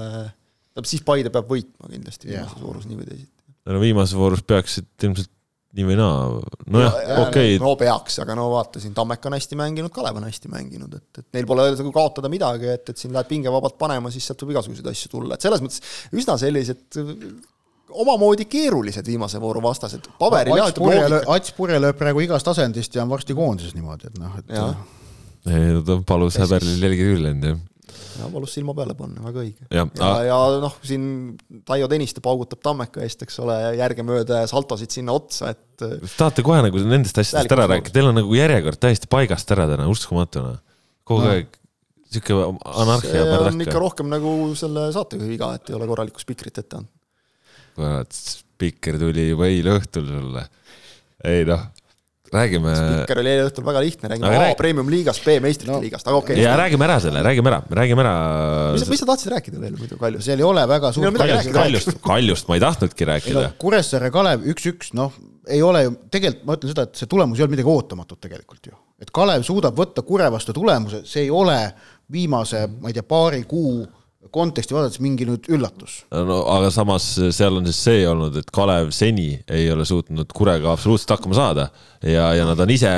[0.71, 3.35] tähendab siis Paide peab võitma kindlasti viimases voorus nii või teisiti.
[3.67, 5.31] no viimases voorus peaksid ilmselt
[5.77, 6.29] nii või naa,
[6.73, 6.95] nojah,
[7.27, 7.59] okei okay..
[7.61, 11.21] no peaks, aga no vaata siin Tammek on hästi mänginud, Kalev on hästi mänginud, et,
[11.21, 14.55] et neil pole nagu kaotada midagi, et, et siin lähed pingevabalt panema, siis sealt võib
[14.55, 15.83] igasuguseid asju tulla, et selles mõttes
[16.17, 16.99] üsna sellised
[17.89, 21.21] omamoodi keerulised viimase vooru vastased, paberil jah, ütleb loogika.
[21.35, 24.67] Ats Purje lööb praegu igast asendist ja on varsti koondises niimoodi, et noh, et ja.
[25.53, 27.65] ei, ta palus häberil jälgi küll end, jah
[28.19, 29.67] ja valus silma peale panna, väga õige.
[29.73, 31.05] ja, ja, ja noh, siin
[31.67, 35.85] Taio Tõniste paugutab Tammeka eest, eks ole, järgemööda saltosid sinna otsa, et
[36.17, 39.87] tahate kohe nagu nendest asjadest ära rääkida, teil on nagu järjekord täiesti paigast ära täna,
[39.91, 40.59] uskumatu noh.
[41.07, 41.37] kogu ja.
[41.37, 41.59] aeg
[42.09, 46.57] sihuke anarhia see on ikka rohkem nagu selle saatejuhi viga, et ei ole korralikku spikrit
[46.61, 46.93] ette andnud.
[47.77, 48.21] kurat,
[48.59, 50.45] spikker tuli juba eile õhtul sulle.
[51.29, 51.67] ei noh,
[52.33, 52.73] räägime.
[52.75, 54.55] spikker oli eile õhtul väga lihtne, räägime A rääg...
[54.59, 55.79] premium liigast, B meistrite no.
[55.83, 56.45] liigast, aga okei okay,.
[56.45, 58.15] ja räägime ära selle, räägime ära, räägime ära.
[58.75, 60.27] mis, mis sa tahtsid rääkida veel muidu Kaljust?
[60.27, 61.19] seal ei ole väga suurt.
[61.21, 63.45] Kaljust, Kaljust, Kaljust ma ei tahtnudki rääkida.
[63.61, 65.15] Kuressaare Kalev üks-üks, noh,
[65.49, 68.71] ei ole ju, tegelikult ma ütlen seda, et see tulemus ei olnud midagi ootamatut tegelikult
[68.71, 68.77] ju.
[69.01, 71.57] et Kalev suudab võtta Kure vastu tulemuse, see ei ole
[72.11, 73.83] viimase, ma ei tea, paari kuu
[74.33, 76.03] konteksti vaadates mingi nüüd üllatus.
[76.11, 80.73] no aga samas seal on siis see olnud, et Kalev seni ei ole suutnud Kurega
[80.73, 81.69] absoluutselt hakkama saada
[82.03, 82.91] ja, ja nad on ise,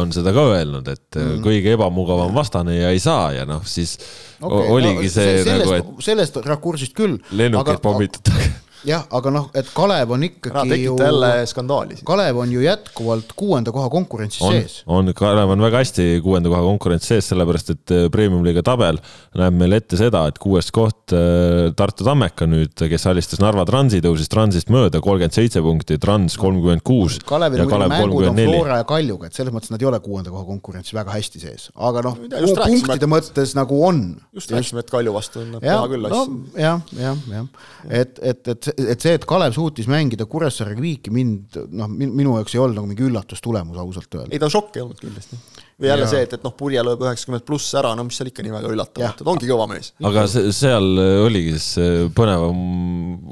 [0.00, 1.40] on seda ka öelnud, et mm.
[1.44, 3.96] kõige ebamugavam vastane ja ei saa ja noh, siis
[4.40, 7.18] okay, oligi no, see sellest, nagu, et sellest rakursist küll.
[7.36, 10.96] lennukeid pommitatakse jah, aga noh, et Kalev on ikkagi ju.
[11.00, 11.98] jälle skandaali.
[12.06, 14.76] Kalev on ju jätkuvalt kuuenda koha konkurentsis on, sees.
[14.86, 19.00] on, Kalev on väga hästi kuuenda koha konkurentsis sees, sellepärast et äh, premium-liiga tabel
[19.36, 24.02] näeb meile ette seda, et kuues koht äh, Tartu Tammeka nüüd, kes alistas Narva Transi,
[24.04, 27.18] tõusis Transist mööda, kolmkümmend seitse punkti, Trans kolmkümmend kuus.
[27.26, 30.44] Kalevil muidu mängud on Flora ja Kaljuga, et selles mõttes nad ei ole kuuenda koha
[30.48, 34.04] konkurentsis väga hästi sees, aga noh, punktide mõttes nagu on.
[34.36, 36.38] just rääkisime, et Kalju vastu on nad teha küll asju.
[36.60, 37.48] jah, jah, jah,
[37.88, 42.56] et, et, et et see, et Kalev suutis mängida Kuressaarega viiki, mind noh, minu jaoks
[42.56, 44.32] ei olnud nagu mingi üllatustulemus ausalt öelda.
[44.32, 45.38] ei ta šokk ei olnud kindlasti.
[45.80, 46.10] või jälle ja.
[46.14, 48.74] see, et, et noh, Purje lööb üheksakümmend pluss ära, no mis seal ikka nii väga
[48.74, 49.92] üllatavat, ongi kõva mees.
[50.10, 50.90] aga see, seal
[51.26, 52.60] oligi siis põnevam,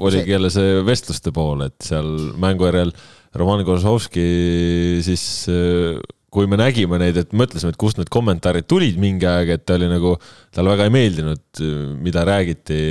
[0.09, 2.95] oligi jälle see vestluste pool, et seal mängu järel
[3.35, 4.25] Roman Kozlovski
[5.03, 5.25] siis
[6.35, 9.77] kui me nägime neid, et mõtlesime, et kust need kommentaarid tulid mingi aeg, et ta
[9.79, 10.15] oli nagu,
[10.55, 11.63] talle väga ei meeldinud,
[12.03, 12.81] mida räägiti,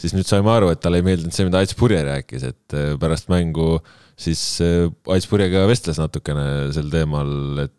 [0.00, 2.94] siis nüüd saime aru, et talle ei meeldinud see, mida Ats Purje rääkis, et äh,
[3.00, 3.78] pärast mängu
[4.20, 7.32] siis äh, Ats Purjega vestles natukene sel teemal,
[7.66, 7.74] et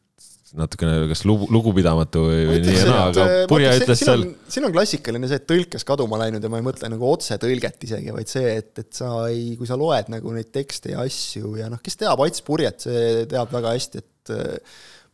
[0.56, 4.26] natukene kas lugu, lugupidamatu või, või nii ja naa, aga äh, Purje ütles seal.
[4.52, 8.14] siin on klassikaline see, et tõlkes kaduma läinud ja ma ei mõtle nagu otsetõlget isegi,
[8.16, 11.70] vaid see, et, et sa ei, kui sa loed nagu neid tekste ja asju ja
[11.72, 14.36] noh, kes teab Ats Purjet, see teab väga hästi, et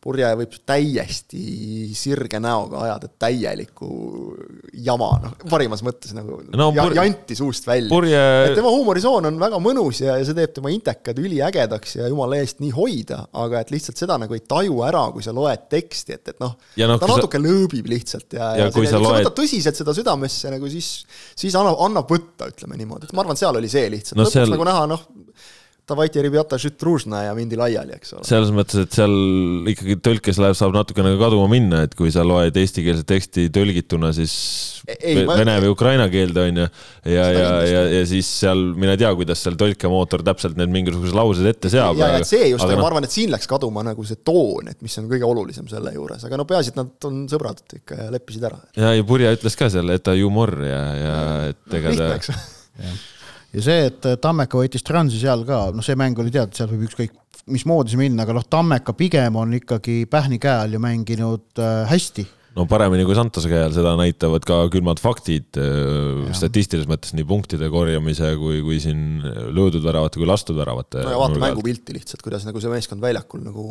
[0.02, 1.42] purje võib täiesti
[1.94, 3.88] sirge näoga ajada täielikku
[4.82, 7.90] jama, noh, parimas mõttes nagu no, ja, janti suust välja.
[7.92, 8.22] purje....
[8.48, 12.40] et tema huumorisoon on väga mõnus ja, ja see teeb tema intekad üliägedaks ja jumala
[12.42, 16.18] eest nii hoida, aga et lihtsalt seda nagu ei taju ära, kui sa loed teksti,
[16.18, 17.46] et, et noh no,, ta natuke sa...
[17.46, 19.30] lööbib lihtsalt ja, ja, ja kui sa loed...
[19.38, 20.92] tõsiselt seda südamesse nagu siis,
[21.38, 24.18] siis annab, annab võtta, ütleme niimoodi, et ma arvan, seal oli see lihtsalt.
[24.18, 24.50] No,, lõpuks seal...
[24.50, 25.06] nagu näha, noh,
[25.88, 28.26] davai, ribjata, žütružna ja mindi laiali, eks ole.
[28.26, 29.12] selles mõttes, et seal
[29.72, 34.12] ikkagi tõlkes läheb, saab natukene ka kaduma minna, et kui sa loed eestikeelse teksti tõlgituna,
[34.14, 34.34] siis
[34.86, 35.56] e, ei, vene ma...
[35.64, 36.66] või ukraina keelde on ju.
[37.10, 41.18] ja, ja, ja, ja siis seal, mina ei tea, kuidas seal tõlkemootor täpselt need mingisugused
[41.18, 41.98] laused ette seab.
[41.98, 42.78] ja, ja see just, aga no...
[42.78, 42.90] ma noh.
[42.92, 46.22] arvan, et siin läks kaduma nagu see toon, et mis on kõige olulisem selle juures,
[46.28, 48.62] aga no peaasi, et nad on sõbrad ikka ja leppisid ära.
[48.78, 51.18] ja, ja Purje ütles ka seal, et ta juumor ja, ja
[51.50, 52.38] et ega ta
[53.52, 56.86] ja see, et Tammeka võitis Transi seal ka, noh, see mäng oli teada, seal võib
[56.88, 57.18] ükskõik
[57.52, 61.82] mismoodi see minna, aga noh, Tammeka pigem on ikkagi Pähni käe all ju mänginud äh,
[61.90, 62.26] hästi.
[62.52, 67.26] No paremini kui Santose käe all, seda näitavad ka külmad faktid äh, statistilises mõttes nii
[67.28, 69.22] punktide korjamise kui, kui siin
[69.56, 71.04] löödud väravate kui lastud väravate.
[71.04, 73.64] no ja vaata mängupilti lihtsalt, kuidas nagu see meeskond väljakul nagu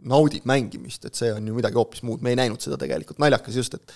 [0.00, 3.58] naudib mängimist, et see on ju midagi hoopis muud, me ei näinud seda tegelikult, naljakas
[3.60, 3.94] just, et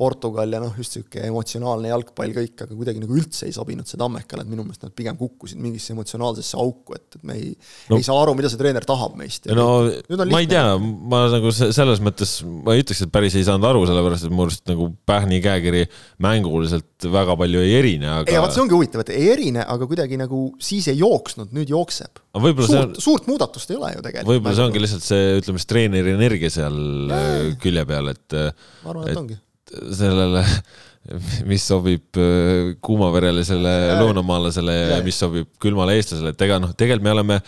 [0.00, 4.00] Portugal ja noh, just niisugune emotsionaalne jalgpall kõik, aga kuidagi nagu üldse ei sobinud see
[4.00, 7.50] Tammekale, et minu meelest nad pigem kukkusid mingisse emotsionaalsesse auku, et, et me ei
[7.90, 9.50] no,, ei saa aru, mida see treener tahab meist.
[9.56, 9.66] no
[10.30, 13.82] ma ei tea, ma nagu selles mõttes, ma ei ütleks, et päris ei saanud aru,
[13.90, 15.84] sellepärast et mu arust nagu Pähni käekiri
[16.22, 18.30] mänguliselt väga palju ei erine, aga.
[18.30, 21.72] ei, vaat see ongi huvitav, et ei erine, aga kuidagi nagu siis ei jooksnud, nüüd
[21.74, 22.22] jookseb.
[22.38, 24.32] suurt on..., suurt muudatust ei ole ju tegelikult.
[24.32, 26.80] võib-olla see ongi lihtsalt see, ütleme siis treeneri energia seal
[27.12, 27.22] ja,
[27.60, 28.40] külje peal, et.
[28.84, 30.44] ma arvan, et ongi sellele,
[31.48, 37.14] mis sobib äh, kuumaverelisele lõunamaalasele ja mis sobib külmale eestlasele, et ega noh, tegelikult me
[37.14, 37.38] oleme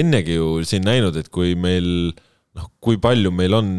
[0.00, 2.12] ennegi ju siin näinud, et kui meil
[2.56, 3.72] noh, kui palju meil on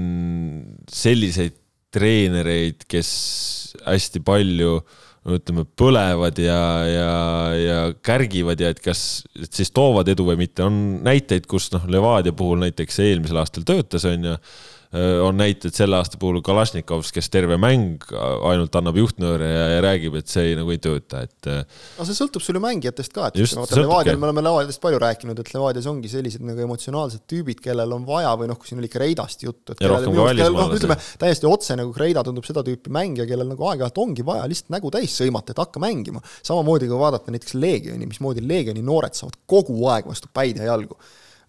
[0.92, 1.56] selliseid
[1.92, 3.12] treenereid, kes
[3.84, 4.76] hästi palju
[5.22, 7.10] no ütleme, põlevad ja, ja,
[7.56, 11.86] ja kärgivad ja et kas et siis toovad edu või mitte, on näiteid, kus noh,
[11.92, 14.38] Levadia puhul näiteks eelmisel aastal töötas, on ju
[15.24, 20.18] on näited selle aasta puhul Kalašnikovs, kes terve mäng ainult annab juhtnööre ja, ja räägib,
[20.20, 21.48] et see ei, nagu ei tööta, et.
[21.48, 24.82] Äh, no see sõltub sul ju mängijatest ka, et just, vaata Levadial, me oleme Levadiast
[24.84, 28.68] palju rääkinud, et Levadias ongi sellised nagu emotsionaalsed tüübid, kellel on vaja või noh, kui
[28.68, 29.86] siin oli Kreidast juttu, et.
[29.94, 30.60] rohkem ka välismaalasi.
[30.60, 34.44] noh, ütleme täiesti otse nagu Kreida tundub seda tüüpi mängija, kellel nagu aeg-ajalt ongi vaja
[34.52, 36.20] lihtsalt nägu täis sõimata, et hakka mängima.
[36.44, 41.00] samamoodi kui vaadata näiteks Leegioni, mismoodi Leegioni noored saavad kogu aeg vastu päid ja jalgu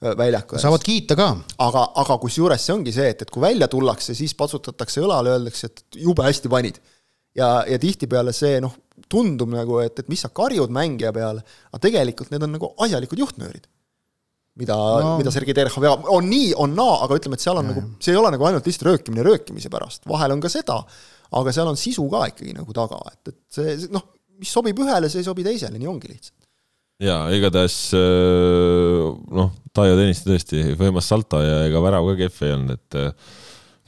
[0.03, 0.65] väljaku ees.
[0.65, 1.29] saavad kiita ka.
[1.67, 5.71] aga, aga kusjuures see ongi see, et, et kui välja tullakse, siis patsutatakse õlale, öeldakse,
[5.71, 6.81] et jube hästi panid.
[7.38, 8.75] ja, ja tihtipeale see noh,
[9.12, 13.25] tundub nagu, et, et mis sa karjud mängija peale, aga tegelikult need on nagu asjalikud
[13.25, 13.71] juhtnöörid
[14.61, 17.71] mida no., mida Sergei Terhov ja on nii, on naa, aga ütleme, et seal on
[17.71, 20.83] ja, nagu, see ei ole nagu ainult lihtsalt röökimine röökimise pärast, vahel on ka seda,
[21.41, 24.11] aga seal on sisu ka ikkagi nagu taga, et, et see, noh,
[24.43, 26.41] mis sobib ühele, see ei sobi teisele, nii ongi lihtsalt.
[27.03, 32.55] Jaa, igatahes äh, noh, Taio Tõniste tõesti võimas salto ja ega värav ka kehv ei
[32.57, 33.37] olnud, et äh,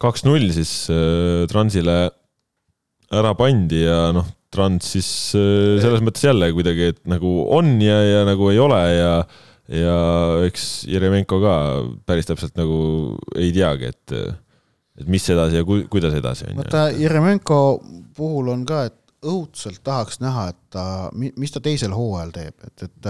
[0.03, 1.99] kaks-null siis äh, Transile
[3.15, 8.21] ära pandi ja noh, Trans siis selles mõttes jälle kuidagi, et nagu on ja, ja
[8.29, 9.15] nagu ei ole ja
[9.69, 9.97] ja
[10.45, 11.55] eks Jeremenko ka
[12.07, 12.77] päris täpselt nagu
[13.35, 14.15] ei teagi, et,
[15.01, 16.51] et mis edasi ja ku, kuidas edasi.
[16.55, 17.59] vaata, Jeremenko
[18.17, 20.85] puhul on ka, et õudselt tahaks näha, et ta,
[21.15, 23.09] mis ta teisel hooajal teeb, et, et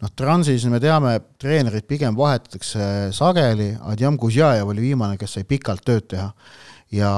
[0.00, 5.86] noh, Transis me teame, treenerid pigem vahetatakse sageli, Adjam Kuzjajev oli viimane, kes sai pikalt
[5.86, 6.32] tööd teha.
[6.90, 7.10] Ja,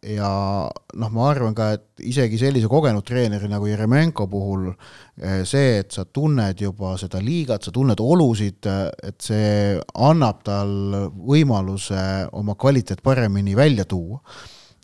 [0.00, 0.28] ja
[0.96, 5.92] noh, ma arvan ka, et isegi sellise kogenud treeneri nagu Jeremenko puhul eh, see, et
[5.92, 8.64] sa tunned juba seda liigat, sa tunned olusid,
[9.04, 10.72] et see annab tal
[11.12, 12.00] võimaluse
[12.40, 14.22] oma kvaliteet paremini välja tuua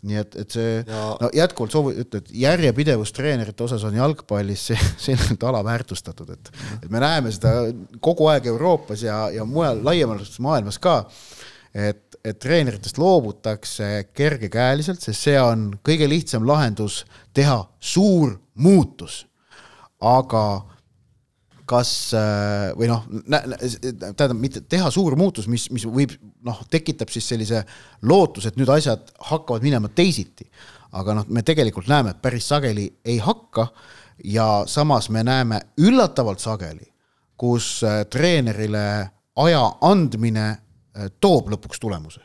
[0.05, 1.01] nii et, et see ja...
[1.21, 4.67] no jätkuvalt soovi-, ütled, järjepidevus treenerite osas on jalgpallis
[5.01, 6.51] selgelt alaväärtustatud, et
[6.83, 7.71] et me näeme seda
[8.03, 11.01] kogu aeg Euroopas ja, ja mujal laiemalt maailmas ka,
[11.73, 17.03] et et treeneritest loobutakse kergekäeliselt, sest see on kõige lihtsam lahendus
[17.37, 19.25] teha suur muutus.
[20.01, 20.65] aga
[21.65, 26.13] kas äh, või noh, tähendab mitte teha suur muutus, mis, mis võib
[26.45, 27.63] noh, tekitab siis sellise
[28.05, 30.49] lootuse, et nüüd asjad hakkavad minema teisiti.
[30.95, 33.67] aga noh, me tegelikult näeme, et päris sageli ei hakka
[34.23, 36.85] ja samas me näeme üllatavalt sageli,
[37.37, 38.85] kus äh, treenerile
[39.35, 42.21] aja andmine Äh, toob lõpuks tulemuse.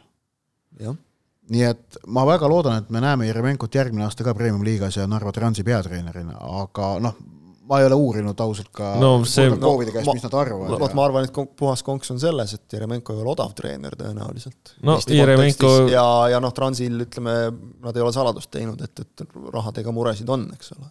[1.51, 5.33] nii et ma väga loodan, et me näeme Jeremenkot järgmine aasta ka Premium-liigas ja Narva
[5.35, 7.17] Transi peatreenerina, aga noh,
[7.71, 10.75] ma ei ole uurinud ausalt ka no, see, no, käest, mis nad arvavad.
[10.83, 14.75] vot ma arvan, et puhas konks on selles, et Jeremenko ei ole odav treener tõenäoliselt.
[14.87, 17.37] no Jeremenko ja, ja noh, Transil ütleme,
[17.85, 20.91] nad ei ole saladust teinud, et, et rahadega muresid on, eks ole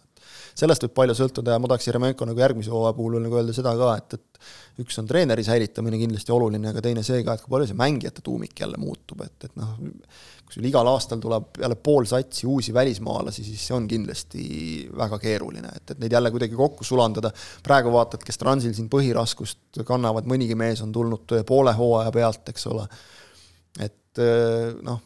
[0.58, 3.74] sellest võib palju sõltuda ja ma tahaks Jeremenko nagu järgmise hooaja puhul nagu öelda seda
[3.78, 7.52] ka, et, et üks on treeneri säilitamine kindlasti oluline, aga teine see ka, et kui
[7.52, 9.74] palju see mängijate tuumik jälle muutub, et, et noh,
[10.44, 14.46] kui sul igal aastal tuleb jälle pool satsi uusi välismaalasi, siis see on kindlasti
[14.98, 17.32] väga keeruline, et, et neid jälle kuidagi kokku sulandada.
[17.66, 22.66] praegu vaatad, kes Transil siin põhiraskust kannavad, mõnigi mees on tulnud poole hooaja pealt, eks
[22.72, 22.88] ole.
[23.78, 24.24] et
[24.82, 25.00] noh,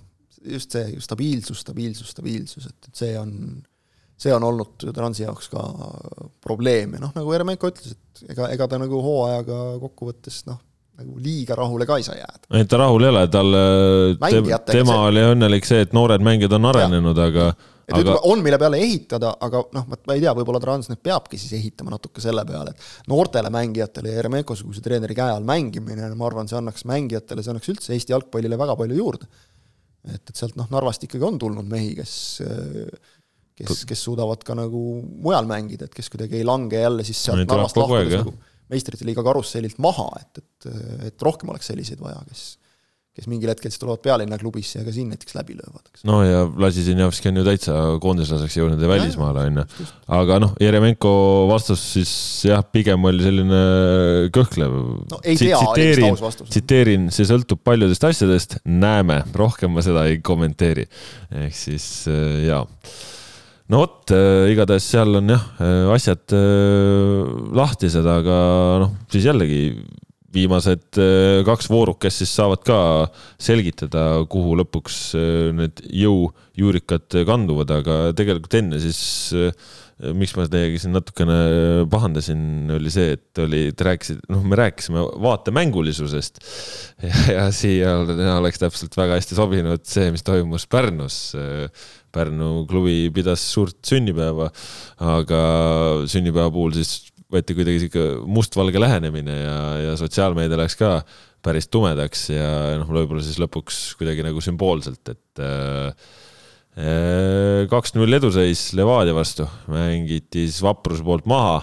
[0.45, 3.35] just see stabiilsus, stabiilsus, stabiilsus, et, et see on
[4.25, 5.65] see on olnud Transi jaoks ka
[6.45, 10.61] probleem ja noh, nagu Jeremenko ütles, et ega, ega ta nagu hooajaga kokkuvõttes noh,
[11.01, 12.49] nagu liiga rahule ka ei saa jääda.
[12.55, 13.61] ei, ta rahul ei ole, tal,
[14.71, 15.07] tema see...
[15.11, 17.49] oli õnnelik see, et noored mängijad on arenenud, aga
[17.85, 18.01] et aga...
[18.01, 21.57] ütleme, on, mille peale ehitada, aga noh, ma ei tea, võib-olla Trans nüüd peabki siis
[21.59, 26.49] ehitama natuke selle peale, et noortele mängijatele ja Jeremenko-suguse treeneri käe all mängimine, ma arvan,
[26.51, 29.29] see annaks mängijatele, see annaks üldse Eesti jalgpallile väga palju juurde.
[30.05, 33.13] et, et sealt noh, Narvast ikkagi on tulnud mehi, kes äh,
[33.59, 34.83] kes, kes suudavad ka nagu
[35.23, 38.35] mujal mängida, et kes kuidagi ei lange jälle siis sealt Narvast lahkudes nagu
[38.73, 40.69] meistrite liiga karussellilt maha, et, et,
[41.11, 42.55] et rohkem oleks selliseid vaja, kes
[43.15, 46.03] kes mingil hetkel siis tulevad pealinna klubisse ja ka siin näiteks läbi löövad, eks.
[46.09, 49.87] no ja Vlasi Zinjavski on ju täitsa koondislaseks jõudnud ja välismaale, on ju.
[50.19, 51.13] aga noh, Jeremenko
[51.47, 52.11] vastus siis
[52.51, 53.63] jah, pigem oli selline
[54.35, 54.75] kõhklev
[55.13, 55.23] no,.
[55.23, 60.89] tsiteerin, tsiteerin, see sõltub paljudest asjadest, näeme, rohkem ma seda ei kommenteeri.
[61.45, 62.65] ehk siis äh, jaa
[63.73, 68.39] no vot, äh, igatahes seal on jah, äh, asjad äh, lahtised, aga
[68.85, 69.61] noh, siis jällegi
[70.35, 70.99] viimased
[71.47, 72.77] kaks voorukest siis saavad ka
[73.39, 74.97] selgitada, kuhu lõpuks
[75.55, 78.99] need jõujuurikad kanduvad, aga tegelikult enne siis
[80.19, 81.37] miks ma teiega siin natukene
[81.87, 82.43] pahandasin,
[82.75, 86.43] oli see, et oli, te rääkisite, noh, me rääkisime vaatemängulisusest.
[87.07, 87.95] Ja, ja siia
[88.35, 91.21] oleks täpselt väga hästi sobinud see, mis toimus Pärnus
[92.15, 94.51] Pärnu klubi pidas suurt sünnipäeva,
[95.03, 95.43] aga
[96.11, 100.99] sünnipäeva puhul siis võeti kuidagi sihuke mustvalge lähenemine ja, ja sotsiaalmeedia läks ka
[101.45, 102.51] päris tumedaks ja
[102.81, 105.91] noh, võib-olla siis lõpuks kuidagi nagu sümboolselt, et äh,
[107.71, 111.63] kaks-null eduseis Levadia vastu, mängiti siis vapruse poolt maha.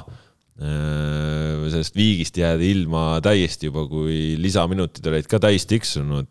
[0.62, 6.30] Sellest viigist jääda ilma täiesti juba, kui lisaminutid olid ka täis tiksunud,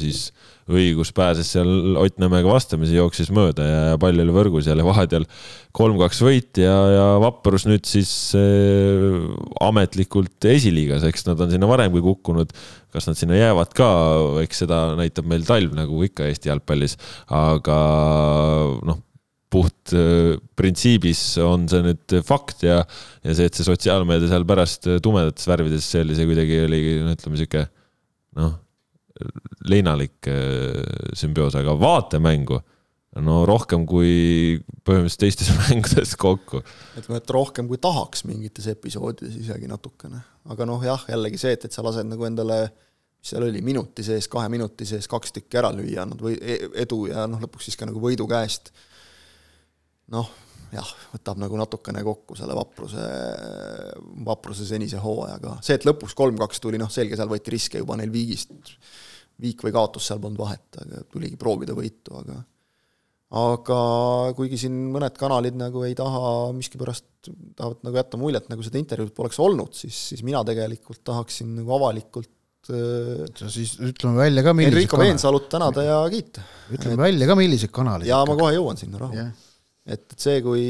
[0.00, 0.30] siis
[0.72, 5.26] õigus pääses seal Ott Nõmmega vastamisi, jooksis mööda ja pall oli võrgus jälle vahepeal
[5.76, 8.10] kolm-kaks võit ja, ja Vaprus nüüd siis
[9.62, 12.54] ametlikult esiliigas, eks nad on sinna varemgi kukkunud.
[12.96, 13.88] kas nad sinna jäävad ka,
[14.40, 16.96] eks seda näitab meil talv, nagu ikka Eesti jalgpallis,
[17.28, 17.76] aga
[18.88, 19.02] noh
[19.52, 22.80] puht äh, printsiibis on see nüüd fakt ja,
[23.22, 27.40] ja see, et see sotsiaalmeedia seal pärast tumedates värvides, oli see kuidagi oli, no ütleme
[27.40, 27.66] sihuke
[28.40, 28.56] noh,
[29.70, 32.60] leinalik äh, sümbioos, aga vaatemängu
[33.24, 36.60] no rohkem kui põhimõtteliselt teistes mängudes kokku.
[36.98, 40.20] ütleme, et rohkem kui tahaks mingites episoodides isegi natukene,
[40.52, 42.66] aga noh, jah, jällegi see, et, et sa lased nagu endale
[43.16, 46.68] mis seal oli, minuti sees, kahe minuti sees kaks tükki ära lüüa, annad või e-,
[46.84, 48.70] edu ja noh, lõpuks siis ka nagu võidu käest
[50.14, 50.28] noh,
[50.74, 53.04] jah, võtab nagu natukene kokku selle vapruse,
[54.26, 55.58] vapruse senise hooajaga.
[55.64, 58.52] see, et lõpuks kolm-kaks tuli, noh selge, seal võeti riske juba neil viigist,
[59.42, 62.42] viik või kaotus, seal polnud vahet, aga tuligi proovida võitu, aga
[63.36, 63.76] aga
[64.38, 67.08] kuigi siin mõned kanalid nagu ei taha miskipärast,
[67.58, 71.74] tahavad nagu jätta muljet, nagu seda intervjuud poleks olnud, siis, siis mina tegelikult tahaksin nagu
[71.74, 72.30] avalikult
[72.66, 76.42] sa siis ütleme välja ka, millised Enrico Veensalut tänada ja kiita.
[76.74, 77.02] ütleme et...
[77.02, 78.10] välja ka, millised kanalid.
[78.10, 79.45] jaa, ma kohe jõuan sinna, rahu yeah
[79.86, 80.64] et, et see, kui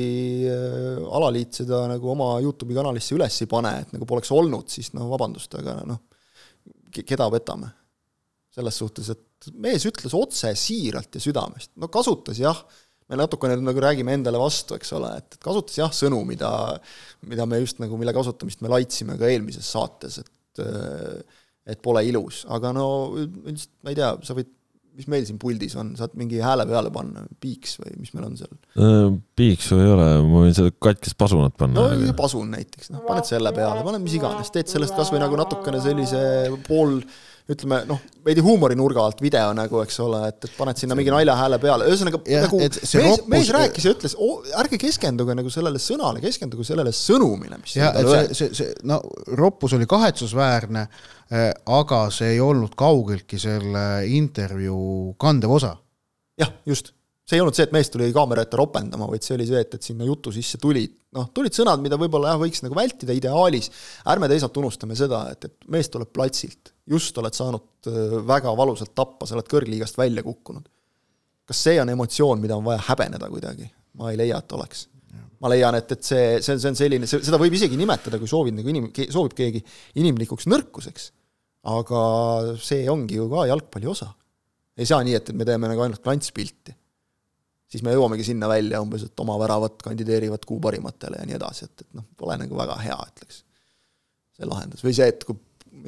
[0.51, 4.93] äh, alaliit seda nagu oma Youtube'i kanalisse üles ei pane, et nagu poleks olnud, siis
[4.97, 6.03] no vabandust, aga noh,
[6.97, 7.73] keda võtame?
[8.57, 12.63] selles suhtes, et mees ütles otse, siiralt ja südamest, no kasutas jah,
[13.05, 16.49] me natukene nagu räägime endale vastu, eks ole, et kasutas jah sõnu, mida,
[17.29, 20.33] mida me just nagu, mille kasutamist me laitsime ka eelmises saates, et
[21.67, 22.87] et pole ilus, aga no
[23.19, 24.49] üldiselt ma ei tea, sa võid
[24.97, 28.37] mis meil siin puldis on, saad mingi hääle peale panna, piiks või mis meil on
[28.41, 28.53] seal?
[28.81, 29.07] Äh,
[29.39, 31.87] piiksu ei ole, ma võin seda katkist pasunat panna.
[31.93, 35.39] no pasun näiteks, noh, paned selle peale, paned mis iganes, teed sellest kas või nagu
[35.39, 36.21] natukene sellise
[36.69, 37.01] pool
[37.47, 41.61] ütleme noh, veidi huumorinurga alt video nagu, eks ole, et, et paned sinna mingi naljahääle
[41.63, 43.29] peale, ühesõnaga nagu mees, roppus...
[43.31, 44.17] mees rääkis ja ütles
[44.63, 48.99] ärge keskenduge nagu sellele sõnale, keskenduge sellele sõnumile, mis ja, see, see, see, no
[49.39, 50.85] roppus oli kahetsusväärne,
[51.31, 55.77] eh, aga see ei olnud kaugeltki selle intervjuu kandev osa.
[56.43, 56.97] jah, just.
[57.27, 59.73] See ei olnud see, et mees tuli kaamera ette ropendama, vaid see oli see, et,
[59.75, 63.67] et sinna jutu sisse tulid, noh, tulid sõnad, mida võib-olla jah, võiks nagu vältida ideaalis,
[64.15, 68.95] ärme teisalt unustame seda, et, et mees tuleb platsilt, just oled saanud äh, väga valusalt
[68.97, 70.69] tappa, sa oled kõrgliigast välja kukkunud.
[71.47, 73.71] kas see on emotsioon, mida on vaja häbeneda kuidagi?
[73.97, 74.87] ma ei leia, et oleks.
[75.41, 78.57] ma leian, et, et see, see, see on selline, seda võib isegi nimetada, kui soovid
[78.57, 79.63] nagu inim-, soovib keegi
[80.03, 81.13] inimlikuks nõrkuseks.
[81.77, 82.01] aga
[82.63, 84.13] see ongi ju ka jalgpalli osa.
[84.77, 86.77] ei saa nii, et, et me teeme nagu ainult klantspilti
[87.71, 91.67] siis me jõuamegi sinna välja umbes, et oma väravad kandideerivad kuu parimatele ja nii edasi,
[91.67, 93.43] et, et noh, pole nagu väga hea, ütleks.
[94.37, 95.39] see lahendus või see, et kui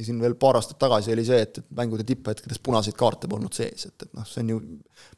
[0.05, 3.89] siin veel paar aastat tagasi oli see, et, et mängude tipphetkedes punaseid kaarte polnud sees,
[3.91, 4.61] et, et noh, see on ju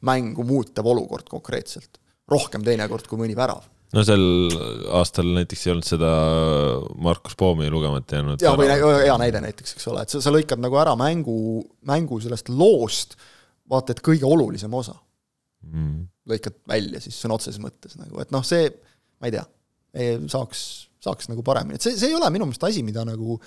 [0.07, 1.99] mängu muutev olukord konkreetselt.
[2.31, 3.65] rohkem teinekord kui mõni värav.
[3.95, 4.23] no sel
[4.95, 6.11] aastal näiteks ei olnud seda
[7.01, 8.41] Markus Poomi lugemata jäänud.
[8.41, 11.35] jaa, või hea näide näiteks, eks ole, et sa, sa lõikad nagu ära mängu,
[11.87, 13.17] mängu sellest loost,
[13.69, 14.95] vaata et kõige olulisem osa
[15.65, 18.69] mm lõikad välja siis sõna otseses mõttes nagu, et noh, see,
[19.21, 19.43] ma ei tea,
[20.31, 20.63] saaks,
[21.03, 23.39] saaks nagu paremini, et see, see ei ole minu meelest asi, mida nagu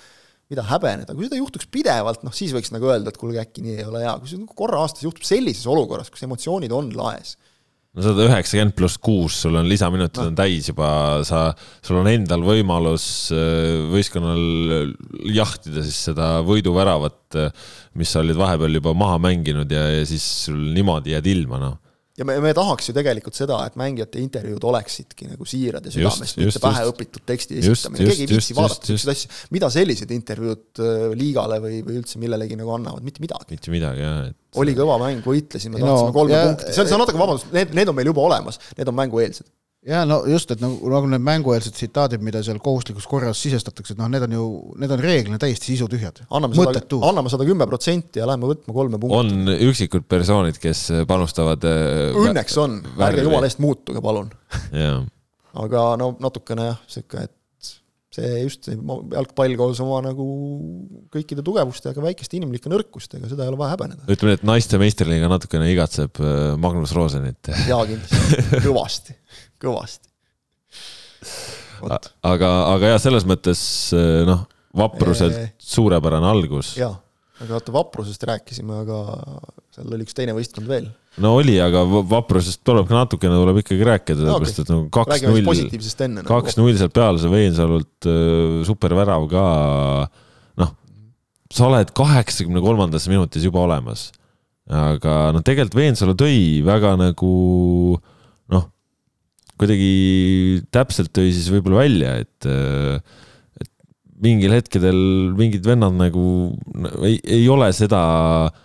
[0.51, 3.79] mida häbeneda, kui seda juhtuks pidevalt, noh siis võiks nagu öelda, et kuulge, äkki nii
[3.79, 7.35] ei ole hea, kui see nagu korra aastas juhtub sellises olukorras, kus emotsioonid on laes,
[7.95, 10.27] no sada üheksakümmend pluss kuus, sul on lisaminutid no.
[10.31, 10.89] on täis juba,
[11.27, 11.47] sa,
[11.85, 14.91] sul on endal võimalus äh, võistkonnal
[15.31, 20.25] jahtida siis seda võiduväravat, äh, mis sa olid vahepeal juba maha mänginud ja, ja siis
[20.49, 21.79] sul niimoodi jääd ilma, noh
[22.15, 26.39] ja me, me tahaks ju tegelikult seda, et mängijate intervjuud oleksidki nagu siirad ja südamest,
[26.39, 31.59] mitte päheõpitud teksti esitamine, keegi ei viitsi vaadata niisuguseid asju, mida sellised intervjuud äh, liigale
[31.63, 33.51] või, või üldse millelegi nagu annavad, mitte midagi.
[33.57, 34.39] mitte midagi, jah et....
[34.63, 37.51] oli kõva mäng, võitlesime, tahtsime no, kolme ja, punkti, see on, see on natuke, vabandust,
[37.55, 39.51] need, need on meil juba olemas, need on mängueelsed
[39.85, 44.01] ja no just, et nagu, nagu need mängueelsed tsitaadid, mida seal kohustuslikus korras sisestatakse, et
[44.01, 44.45] noh, need on ju,
[44.81, 46.23] need on reeglina täiesti sisutühjad.
[46.29, 49.19] anname sada, kümme protsenti ja lähme võtma kolme punkti.
[49.19, 54.31] on üksikud persoonid, kes panustavad äh, õnneks on, ärge jumala eest muutuge, palun
[55.55, 57.33] aga no natukene jah, sihuke, et
[58.15, 58.75] see just, see
[59.11, 60.25] jalgpall koos oma nagu
[61.13, 64.07] kõikide tugevustega, väikeste inimlike nõrkustega, seda ei ole vaja häbeneda.
[64.07, 67.51] ütleme nii, et naiste meistriliiga natukene igatseb äh, Magnus Rosenit.
[67.67, 69.17] jaa, kindlasti, kõvasti,
[69.61, 70.11] kõvasti.
[72.25, 73.61] aga, aga jah, selles mõttes
[73.95, 74.45] äh, noh,
[74.75, 75.49] vapruselt eee...
[75.61, 76.75] suurepärane algus.
[76.79, 76.93] jaa,
[77.39, 79.01] aga vaata, vaprusest rääkisime, aga
[79.75, 80.89] seal oli üks teine võistkond veel
[81.21, 86.79] no oli, aga vaprusest tuleb ka natukene, tuleb ikkagi rääkida, sellepärast et nagu kaks-null, kaks-null
[86.79, 89.45] sealt peale, see Veensalult äh, supervärav ka.
[90.61, 90.73] noh,
[91.53, 94.09] sa oled kaheksakümne kolmandas minutis juba olemas.
[94.67, 97.31] aga noh, tegelikult Veensalu tõi väga nagu
[97.95, 98.11] noh,
[99.59, 102.49] kuidagi täpselt tõi siis võib-olla välja, et
[103.61, 103.71] et
[104.25, 104.99] mingil hetkedel
[105.37, 106.25] mingid vennad nagu
[107.03, 108.01] ei, ei ole seda
[108.49, 108.64] äh,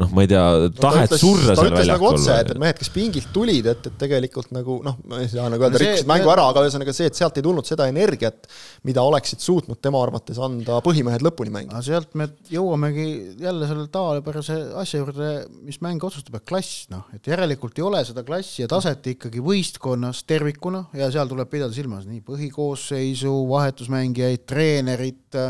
[0.00, 0.42] noh, ma ei tea,
[0.78, 1.90] tahet no, surra seal väljakul.
[1.90, 5.50] nagu otse, et mehed, kes pingilt tulid, et, et tegelikult nagu noh, ma ei saa
[5.52, 8.48] nagu öelda, rikkusid mängu ära, aga ühesõnaga see, et sealt ei tulnud seda energiat,
[8.88, 11.82] mida oleksid suutnud tema arvates anda põhimehed lõpuni mängida.
[11.84, 13.06] sealt me jõuamegi
[13.44, 15.30] jälle selle tavapärase asja juurde,
[15.68, 19.44] mis mänge otsustab, et klass, noh, et järelikult ei ole seda klassi ja taset ikkagi
[19.44, 25.40] võistkonnas tervikuna ja seal tuleb pidada silmas nii põhikoosseisu, vahetusmängijaid, treenerit,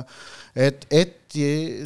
[0.59, 1.22] et, et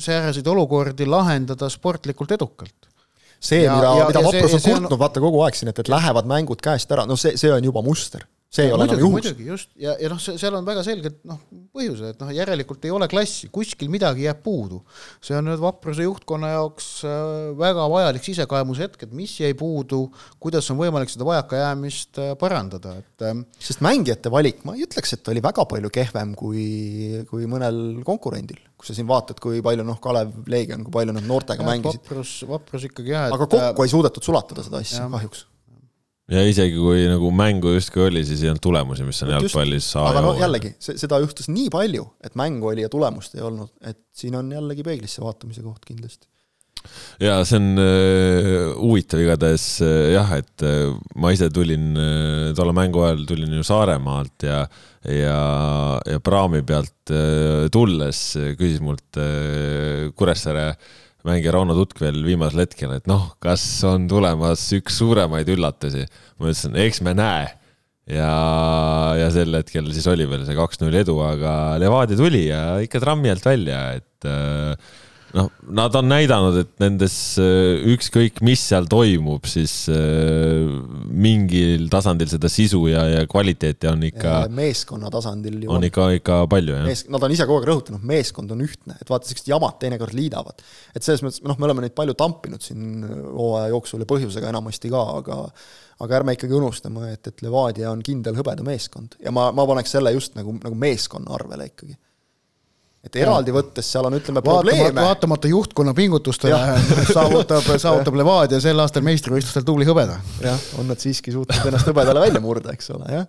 [0.03, 2.91] sääraseid olukordi lahendada sportlikult edukalt.
[3.37, 6.91] See, mida, mida Vaprus on kurtnud, vaata kogu aeg siin, et, et lähevad mängud käest
[6.93, 8.25] ära, no see, see on juba muster
[8.57, 9.27] see ei ja, ole muidugi, enam juhus.
[9.27, 11.41] muidugi, just, ja, ja noh, seal on väga selged noh,
[11.77, 14.81] põhjused, et noh, järelikult ei ole klassi, kuskil midagi jääb puudu.
[15.25, 17.17] see on nüüd Vapruse juhtkonna jaoks äh,
[17.59, 20.07] väga vajalik sisekaemushetk, et mis jäi puudu,
[20.43, 25.17] kuidas on võimalik seda vajakajäämist äh, parandada, et ähm, sest mängijate valik, ma ei ütleks,
[25.17, 26.67] et oli väga palju kehvem kui,
[27.31, 28.63] kui mõnel konkurendil.
[28.77, 32.03] kui sa siin vaatad, kui palju noh, Kalev, Leegion, kui palju nad noortega ja, mängisid.
[32.05, 35.47] Vaprus, Vaprus ikkagi jah, et aga kokku äh, ei suudetud sulatada seda asja, kahjuks
[36.33, 40.09] ja isegi kui nagu mängu justkui oli, siis ei olnud tulemusi, mis on jalgpallis A
[40.11, 44.01] aga no jällegi, seda juhtus nii palju, et mängu oli ja tulemust ei olnud, et
[44.16, 46.27] siin on jällegi peeglisse vaatamise koht kindlasti.
[47.22, 52.74] ja see on äh, huvitav igatahes äh, jah, et äh, ma ise tulin äh, tolle
[52.74, 54.61] mängu ajal tulin ju Saaremaalt ja
[55.07, 55.41] ja,
[56.03, 58.22] ja praami pealt äh, tulles
[58.59, 60.95] küsis mult äh, Kuressaare äh,
[61.27, 66.07] mängija Rauno Tutk veel viimasel hetkel, et noh, kas on tulemas üks suuremaid üllatusi.
[66.39, 67.49] ma ütlesin, eks me näe.
[68.07, 68.31] ja,
[69.18, 73.33] ja sel hetkel siis oli veel see kaks-null edu, aga Levadia tuli ja ikka trammi
[73.33, 74.95] alt välja, et äh,
[75.37, 80.66] noh, nad on näidanud, et nendes äh, ükskõik, mis seal toimub, siis äh,
[81.11, 84.37] mingil tasandil seda sisu ja, ja kvaliteeti on ikka.
[84.57, 85.72] meeskonna tasandil ju.
[85.72, 87.05] on ikka, ikka palju, jah.
[87.12, 90.64] Nad on ise kogu aeg rõhutanud, meeskond on ühtne, et vaata, sellised jamad teinekord liidavad.
[90.95, 94.93] et selles mõttes, noh, me oleme neid palju tampinud siin hooaja jooksul ja põhjusega enamasti
[94.93, 95.43] ka, aga
[96.05, 100.12] aga ärme ikkagi unustame, et, et Levadia on kindel hõbedameeskond ja ma, ma paneks selle
[100.12, 101.97] just nagu, nagu meeskonna arvele ikkagi
[103.07, 104.95] et eraldi võttes seal on, ütleme, probleeme.
[104.99, 106.59] vaatamata juhtkonna pingutustele
[107.17, 110.19] saavutab, saavutab Levadia sel aastal meistrivõistlustel tubli hõbeda.
[110.43, 113.29] jah, on nad siiski suutnud ennast hõbedale välja murda, eks ole, jah.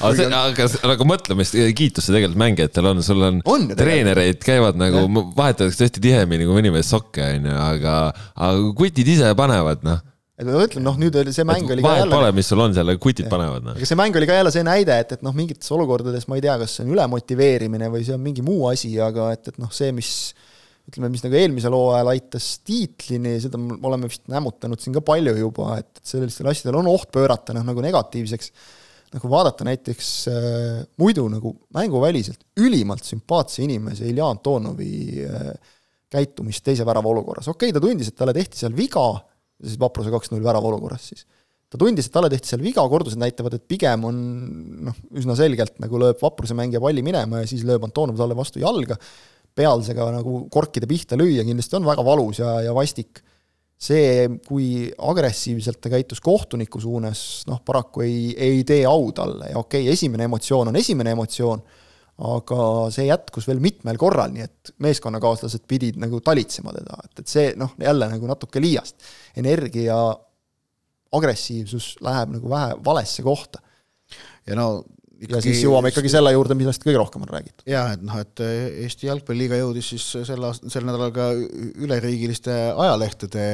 [0.00, 4.80] aga see, aga nagu mõtlemist, kiitust see tegelikult mängijatel on, sul on, on treenereid käivad
[4.80, 8.00] nagu, vahetatakse tõesti tihemini kui mõni mees sokke, onju, aga,
[8.34, 10.02] aga kutid ise panevad, noh
[10.34, 12.14] et ma mõtlen, noh, nüüd oli see mäng oli ka jälle.
[12.14, 13.66] pole, mis sul on seal, kutid panevad.
[13.68, 13.76] Noh.
[13.78, 16.44] aga see mäng oli ka jälle see näide, et, et noh, mingites olukordades ma ei
[16.44, 19.70] tea, kas see on ülemotiveerimine või see on mingi muu asi, aga et, et noh,
[19.74, 20.10] see, mis
[20.90, 25.36] ütleme, mis nagu eelmisel hooajal aitas tiitlini, seda me oleme vist nämmutanud siin ka palju
[25.38, 28.50] juba, et, et sellistel asjadel on oht pöörata noh, nagu negatiivseks.
[29.14, 35.52] nagu vaadata näiteks äh, muidu nagu mänguväliselt ülimalt sümpaatse inimese Ilja Antonovi äh,
[36.10, 39.06] käitumist teise värava olukorras, okei okay,, ta tundis, et talle tehti seal viga
[39.62, 41.26] siis Vapruse kaks-null värava olukorras siis.
[41.70, 44.16] ta tundis, et talle tehti seal viga, kordused näitavad, et pigem on
[44.88, 48.62] noh, üsna selgelt nagu lööb Vapruse mängija palli minema ja siis lööb Antonov talle vastu
[48.62, 48.98] jalga,
[49.54, 53.22] pealsega nagu korkide pihta lüüa kindlasti on väga valus ja, ja vastik.
[53.84, 59.58] see, kui agressiivselt ta käitus kohtuniku suunas, noh paraku ei, ei tee au talle ja
[59.58, 61.62] okei okay,, esimene emotsioon on esimene emotsioon,
[62.22, 67.30] aga see jätkus veel mitmel korral, nii et meeskonnakaaslased pidid nagu talitsema teda, et, et
[67.30, 68.96] see noh, jälle nagu natuke liiast.
[69.40, 69.96] energia
[71.14, 73.58] agressiivsus läheb nagu vähe valesse kohta.
[74.46, 74.84] ja no
[75.24, 75.34] ikkagi...
[75.36, 77.66] ja siis jõuame ikkagi selle juurde, millest kõige rohkem on räägitud.
[77.70, 78.42] jah, et noh, et
[78.84, 83.46] Eesti Jalgpalliliiga jõudis siis sel aast-, sel nädalal ka üleriigiliste ajalehtede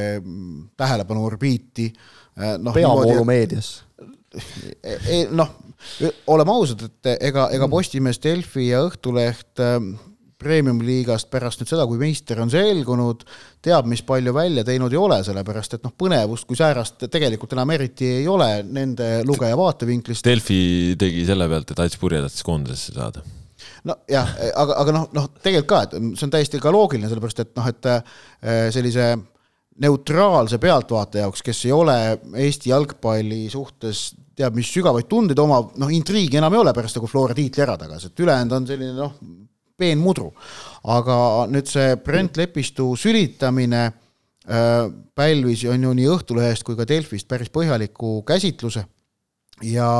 [0.81, 1.91] tähelepanu orbiiti.
[2.61, 3.73] noh, peavoolumeedias.
[5.31, 5.57] Noh
[6.31, 7.73] oleme ausad, et ega, ega mm.
[7.73, 9.95] Postimees, Delfi ja Õhtuleht ähm,
[10.41, 13.25] premium-liigast pärast nüüd seda, kui meister on selgunud,
[13.65, 17.75] teab, mis palju välja teinud ei ole, sellepärast et noh, põnevust kui säärast tegelikult enam
[17.77, 20.25] eriti ei ole nende lugeja vaatevinklist.
[20.27, 20.61] Delfi
[21.01, 23.25] tegi selle pealt, et Ats Purje tahtis koondisesse saada
[23.85, 27.53] nojah, aga, aga noh, noh tegelikult ka, et see on täiesti ka loogiline, sellepärast et
[27.57, 28.01] noh, et äh,
[28.73, 29.13] sellise
[29.81, 31.97] neutraalse pealtvaataja jaoks, kes ei ole
[32.43, 37.09] Eesti jalgpalli suhtes teab mis sügavaid tundeid omav, noh, intriigi enam ei ole pärast nagu
[37.11, 39.17] Flora tiitli ära tagasi, et ülejäänud on selline noh,
[39.81, 40.31] peenmudru.
[40.93, 41.17] aga
[41.53, 43.89] nüüd see Brent Lepistu sülitamine
[45.15, 48.83] pälvis on ju nii Õhtulehest kui ka Delfist päris põhjaliku käsitluse
[49.69, 49.91] ja,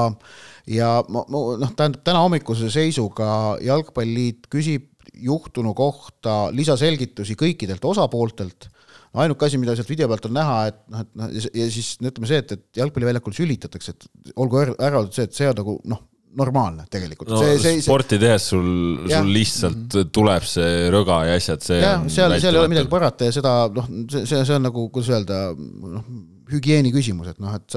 [0.67, 4.89] ja noh, tähendab täna hommikuse seisuga Jalgpalliliit küsib
[5.21, 8.71] juhtunu kohta lisaselgitusi kõikidelt osapooltelt
[9.11, 11.93] no ainuke asi, mida sealt video pealt on näha, et noh, et noh, ja siis
[11.99, 15.77] ütleme see, et, et jalgpalliväljakul sülitatakse, et olgu ära öeldud see, et see on nagu
[15.91, 16.05] noh,
[16.39, 17.41] normaalne tegelikult no,.
[17.83, 18.67] sporti tehes sul,
[19.11, 20.11] sul lihtsalt mm -hmm.
[20.15, 21.81] tuleb see rõga ja asjad, see.
[21.83, 24.89] jah, seal, seal ei ole midagi parata ja seda noh, see, see, see on nagu,
[24.95, 26.05] kuidas öelda, noh
[26.51, 27.77] hügieeni küsimus, et noh, et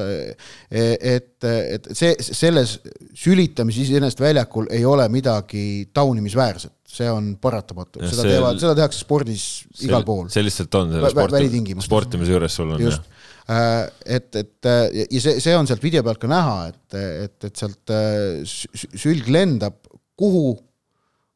[0.74, 2.80] et, et see, selles
[3.18, 9.04] sülitamises iseenesest väljakul ei ole midagi taunimisväärset, see on paratamatu, seda see, teevad, seda tehakse
[9.04, 10.26] spordis see, igal pool.
[10.34, 14.70] see lihtsalt on selle sporti, sportimise juures sul on just Äh, et, et
[15.12, 19.28] ja see, see on sealt video pealt ka näha, et, et, et sealt äh, sülg
[19.34, 19.82] lendab,
[20.20, 20.56] kuhu,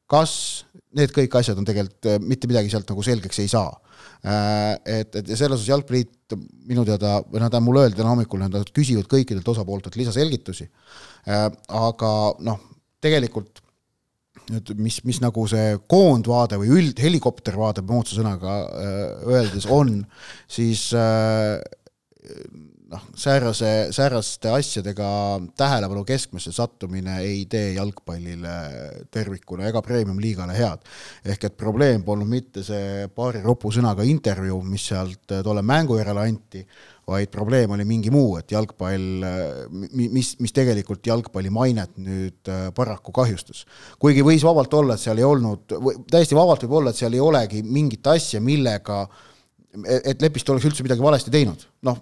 [0.09, 0.31] kas,
[0.95, 3.75] need kõik asjad on tegelikult, äh, mitte midagi sealt nagu selgeks ei saa.
[4.27, 6.33] Et, et ja selles osas Jalgpalliliit
[6.67, 10.65] minu teada, või noh, ta mulle öeldi täna hommikul, nad küsivad kõikidelt osapooltelt lisaselgitusi.
[11.27, 12.11] aga
[12.43, 12.59] noh,
[13.03, 13.61] tegelikult
[14.51, 18.57] nüüd mis, mis nagu see koondvaade või üld, helikoptervaade moodsa sõnaga
[19.27, 19.99] öeldes on,
[20.49, 20.89] siis
[22.91, 25.07] noh, säärase, sääraste asjadega
[25.57, 28.55] tähelepanu keskmesse sattumine ei tee jalgpallile
[29.11, 30.85] tervikuna ega premium-liigale head.
[31.25, 36.27] ehk et probleem polnud mitte see paari ropu sõnaga intervjuu, mis sealt tolle mängu järele
[36.27, 36.63] anti,
[37.07, 39.23] vaid probleem oli mingi muu, et jalgpall,
[39.95, 43.65] mis, mis tegelikult jalgpalli mainet nüüd paraku kahjustas.
[43.99, 45.77] kuigi võis vabalt olla, et seal ei olnud,
[46.11, 49.05] täiesti vabalt võib olla, et seal ei olegi mingit asja, millega
[49.87, 51.99] et Lepist oleks üldse midagi valesti teinud, noh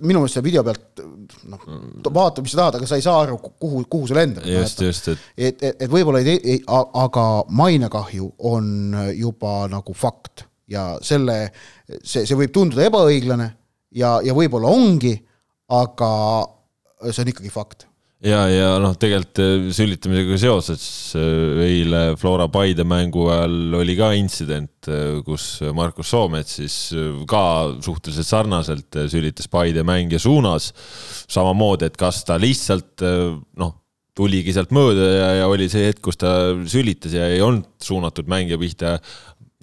[0.00, 1.02] minu meelest selle video pealt
[1.50, 1.64] noh,
[2.12, 4.46] vaata, mis sa tahad, aga sa ei saa aru, kuhu, kuhu see lendab.
[4.48, 10.46] just, just, et et, et, et võib-olla ei tee, aga mainekahju on juba nagu fakt
[10.70, 11.42] ja selle,
[12.02, 13.50] see, see võib tunduda ebaõiglane
[13.96, 15.16] ja, ja võib-olla ongi,
[15.74, 16.10] aga
[17.10, 17.89] see on ikkagi fakt
[18.24, 20.84] ja, ja noh, tegelikult äh, sülitamisega seoses
[21.18, 26.78] äh, eile Flora Paide mängu ajal oli ka intsident, äh, kus Markus Soomets siis
[27.30, 27.44] ka
[27.82, 30.72] suhteliselt sarnaselt sülitas Paide mängija suunas.
[31.30, 33.74] samamoodi, et kas ta lihtsalt noh,
[34.16, 38.28] tuligi sealt mööda ja, ja oli see hetk, kus ta sülitas ja ei olnud suunatud
[38.28, 38.98] mängija pihta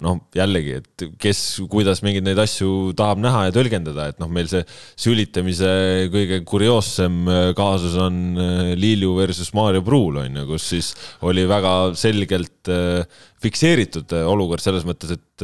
[0.04, 1.38] noh, jällegi, et kes,
[1.70, 4.62] kuidas mingeid neid asju tahab näha ja tõlgendada, et noh, meil see
[4.98, 5.70] sülitamise
[6.14, 10.92] kõige kurioossem äh, kaasus on äh, Lilju versus Maarja Pruul on ju, kus siis
[11.26, 13.02] oli väga selgelt äh,
[13.42, 15.42] fikseeritud olukord selles mõttes, et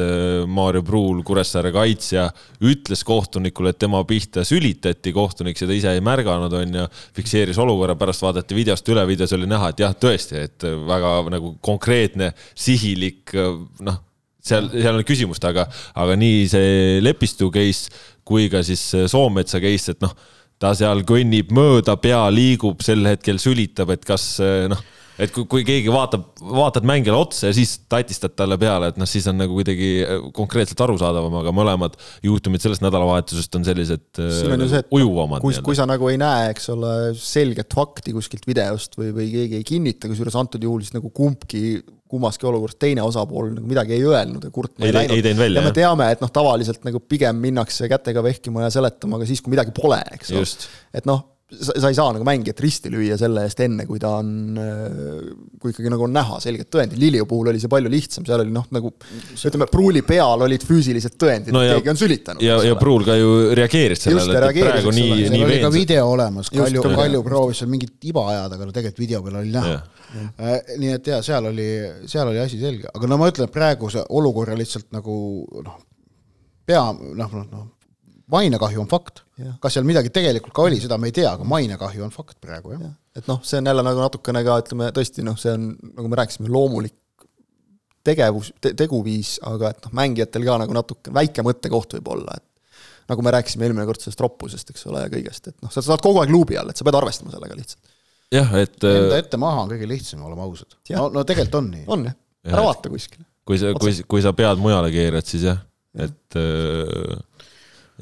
[0.50, 2.24] Maarja Pruul, Kuressaare kaitsja,
[2.66, 7.94] ütles kohtunikule, et tema pihta sülitati, kohtunik seda ise ei märganud, on ju, fikseeris olukorra,
[7.98, 12.32] pärast vaadati videost üle, videos oli näha, et jah, tõesti, et väga nagu konkreetne,
[12.66, 13.30] sihilik
[13.86, 14.02] noh
[14.44, 15.66] seal, seal on küsimust, aga,
[16.00, 17.92] aga nii see Lepistu case
[18.24, 20.12] kui ka siis Soometsa case, et noh,
[20.60, 24.36] ta seal kõnnib mööda, pea liigub, sel hetkel sülitab, et kas
[24.70, 24.84] noh
[25.18, 29.08] et kui, kui keegi vaatab, vaatad mängijale otsa ja siis tatistad talle peale, et noh,
[29.08, 29.90] siis on nagu kuidagi
[30.36, 35.44] konkreetselt arusaadavam, aga mõlemad juhtumid sellest nädalavahetusest on sellised on see, ujuvamad.
[35.44, 39.60] kui, kui sa nagu ei näe, eks ole, selget fakti kuskilt videost või, või keegi
[39.60, 41.82] ei kinnita, kusjuures antud juhul siis nagu kumbki
[42.14, 45.16] kummaski olukorras teine osapool nagu midagi ei öelnud ja kurtma ei, ei läinud.
[45.16, 45.60] ei teinud välja.
[45.60, 49.42] ja me teame, et noh, tavaliselt nagu pigem minnakse kätega vehkima ja seletama ka siis,
[49.42, 50.44] kui midagi pole, eks ole.
[51.00, 51.24] et noh,
[51.60, 54.58] sa, ei saa nagu mängijat risti lüüa selle eest enne, kui ta on,
[55.60, 58.54] kui ikkagi nagu on näha selged tõendid, Lilju puhul oli see palju lihtsam, seal oli
[58.54, 58.92] noh, nagu
[59.34, 62.44] ütleme, Pruuli peal olid füüsilised tõendid no, et keegi on sülitanud.
[62.44, 65.48] ja, ja Pruul ka ju reageeris sellele, et praegu nii, nii veendunud.
[65.48, 69.22] oli ka video olemas, Kalju, Kalju proovis seal mingit iba ajada, aga no tegelikult video
[69.24, 69.78] peal oli näha.
[70.14, 71.68] Äh, nii et jaa, seal oli,
[72.10, 75.16] seal oli asi selge, aga no ma ütlen, praeguse olukorra lihtsalt nagu
[75.64, 75.80] noh,
[76.66, 77.64] pea noh, noh, noh,
[78.32, 79.22] mainekahju on fakt.
[79.60, 82.74] kas seal midagi tegelikult ka oli, seda me ei tea, aga mainekahju on fakt praegu,
[82.76, 82.92] jah ja..
[83.18, 86.20] et noh, see on jälle nagu natukene ka ütleme tõesti noh, see on, nagu me
[86.22, 86.96] rääkisime, loomulik
[88.04, 93.10] tegevus te,, teguviis, aga et noh, mängijatel ka nagu natuke väike mõttekoht võib olla, et
[93.10, 96.04] nagu me rääkisime eelmine kord sellest roppusest, eks ole, ja kõigest, et noh, sa saad
[96.04, 97.94] kogu aeg luubi all, et sa pead arvestama sellega lihtsalt
[98.34, 98.76] jah, et.
[98.80, 100.76] Enda äh, ette maha on kõige lihtsam, oleme ausad.
[100.94, 101.86] no, no tegelikult on nii.
[101.92, 102.16] on jah,
[102.50, 103.26] ära vaata kuskile.
[103.44, 105.60] kui sa, kui, kui sa pead mujale keerad, siis jah,
[105.94, 107.50] et äh,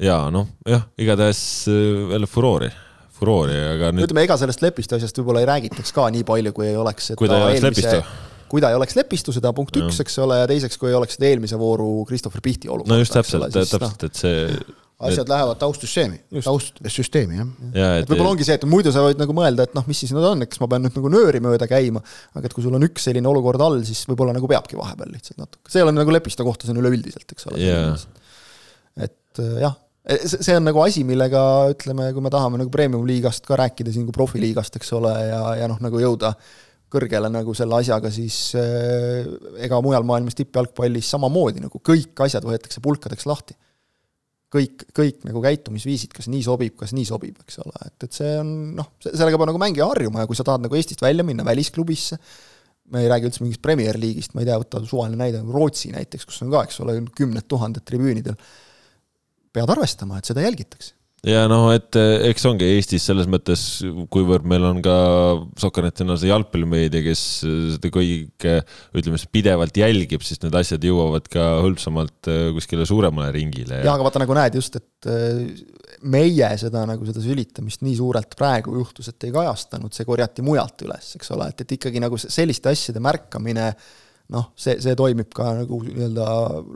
[0.01, 2.71] jaa, noh, jah, igatahes äh, jälle furoori
[3.13, 4.07] furoori, aga nüüd.
[4.07, 7.13] ütleme, ega sellest Lepistu asjast võib-olla ei räägitaks ka nii palju, kui ei oleks.
[7.19, 7.89] kui ta ei oleks eelmise...
[7.89, 10.93] Lepistu kui ta ei oleks Lepistu, seda punkt üks, eks ole, ja teiseks, kui ei
[10.93, 12.93] oleks seda eelmise vooru Christopher Pihti olukorda.
[12.93, 13.95] no just täpselt, täpselt, noh.
[14.05, 14.43] et see
[15.03, 17.49] asjad lähevad taustsüsteemi, taustsüsteemi, jah.
[17.73, 20.03] ja, et, et võib-olla ongi see, et muidu sa võid nagu mõelda, et noh, mis
[20.03, 22.03] siis nüüd on, et kas ma pean nüüd nagu nööri mööda käima,
[22.37, 25.41] aga et kui sul on üks selline olukord all, siis võib-olla nagu peabki vahepeal lihtsalt
[25.41, 27.97] natuke, see ei ole nagu Lepiste kohta, see on üleüldiselt, eks ole yeah..
[29.33, 29.77] Et jah,
[30.27, 34.15] see on nagu asi, millega ütleme, kui me tahame nagu premium-liigast ka rääkida siin kui
[34.15, 36.33] profiliigast, eks ole, ja, ja noh, nagu jõuda
[36.93, 39.25] kõrgele nagu selle asjaga, siis äh,
[39.65, 43.55] ega mujal maailmas tippjalgpallis samamoodi nagu kõik asjad võetakse pulkadeks lahti.
[44.53, 48.35] kõik, kõik nagu käitumisviisid, kas nii sobib, kas nii sobib, eks ole, et, et see
[48.37, 51.41] on noh, sellega peab nagu mängija harjuma ja kui sa tahad nagu Eestist välja minna
[51.47, 52.19] välisklubisse,
[52.93, 56.27] me ei räägi üldse mingist Premier League'ist, ma ei tea, võta suvaline näide, Rootsi näiteks,
[56.29, 58.37] kus on ka, eks ole, kümned tuhanded tribüünidel
[59.53, 60.95] pead arvestama, et seda jälgitakse
[61.27, 63.61] ja noh, et eh, eks ongi Eestis selles mõttes,
[64.11, 64.95] kuivõrd meil on ka
[65.61, 67.21] Sokkernettina see jalgpallimeedia, kes
[67.77, 68.57] seda kõike,
[68.91, 73.79] ütleme siis pidevalt jälgib, siis need asjad jõuavad ka hõlpsamalt eh, kuskile suuremale ringile.
[73.85, 75.63] ja aga vaata, nagu näed just, et eh,
[76.03, 80.83] meie seda nagu seda sülitamist nii suurelt praegu juhtus, et ei kajastanud, see korjati mujalt
[80.87, 83.71] üles, eks ole, et, et ikkagi nagu selliste asjade märkamine
[84.33, 86.27] noh, see, see toimib ka nagu nii-öelda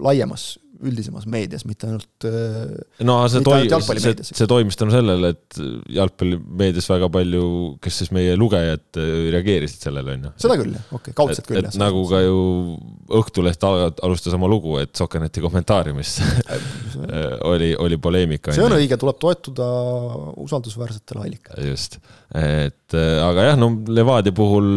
[0.03, 0.53] laiemas
[0.83, 2.73] üldisemas meedias, mitte ainult äh,
[3.07, 3.65] no see toi-,
[4.01, 5.59] see, see toimis tänu sellele, et
[5.97, 7.43] jalgpallimeedias väga palju,
[7.83, 10.33] kes siis meie lugejad äh, reageerisid sellele, on ju.
[10.45, 11.79] seda küll, jah, okei okay,, kaudselt küll, jah.
[11.81, 12.37] nagu ka ju
[13.17, 16.17] Õhtuleht alustas oma lugu, et Sokkerneti kommentaariumis
[17.51, 18.51] oli, oli poleemika.
[18.55, 19.67] see on õige, tuleb toetuda
[20.43, 21.69] usaldusväärsetele allikatele.
[21.71, 21.99] just,
[22.35, 24.67] et äh, aga jah, no Levadia puhul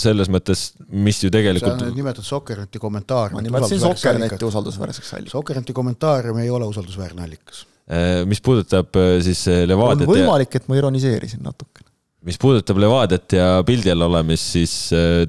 [0.00, 1.84] selles mõttes, mis ju tegelikult.
[1.84, 3.36] sa nimetad Sokkerneti kommentaari.
[3.36, 5.36] ma nimetasin Sokkerneti usaldusväärseks allikasse.
[5.38, 7.64] Sokerenti kommentaarium ei ole usaldusväärne allikas.
[7.90, 11.88] Äh, mis puudutab äh, siis äh, Levadiat on võimalik, et ma ironiseerisin natukene
[12.28, 14.72] mis puudutab Levadiat ja pildi all olemist, siis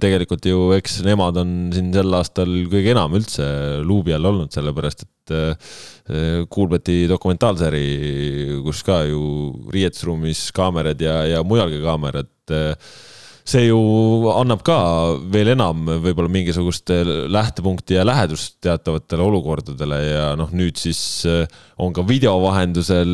[0.04, 3.46] tegelikult ju eks nemad on siin sel aastal kõige enam üldse
[3.88, 5.34] luubi all olnud, sellepärast et
[6.52, 7.86] Kuulbeti dokumentaalseri,
[8.66, 9.22] kus ka ju
[9.72, 12.28] riietusruumis kaamerad ja, ja mujalgi kaamerad
[13.52, 13.80] see ju
[14.32, 14.78] annab ka
[15.32, 16.91] veel enam võib-olla mingisugust
[17.32, 21.43] lähtepunkti ja lähedust teatavatele olukordadele ja noh, nüüd siis äh,
[21.82, 23.12] on ka video vahendusel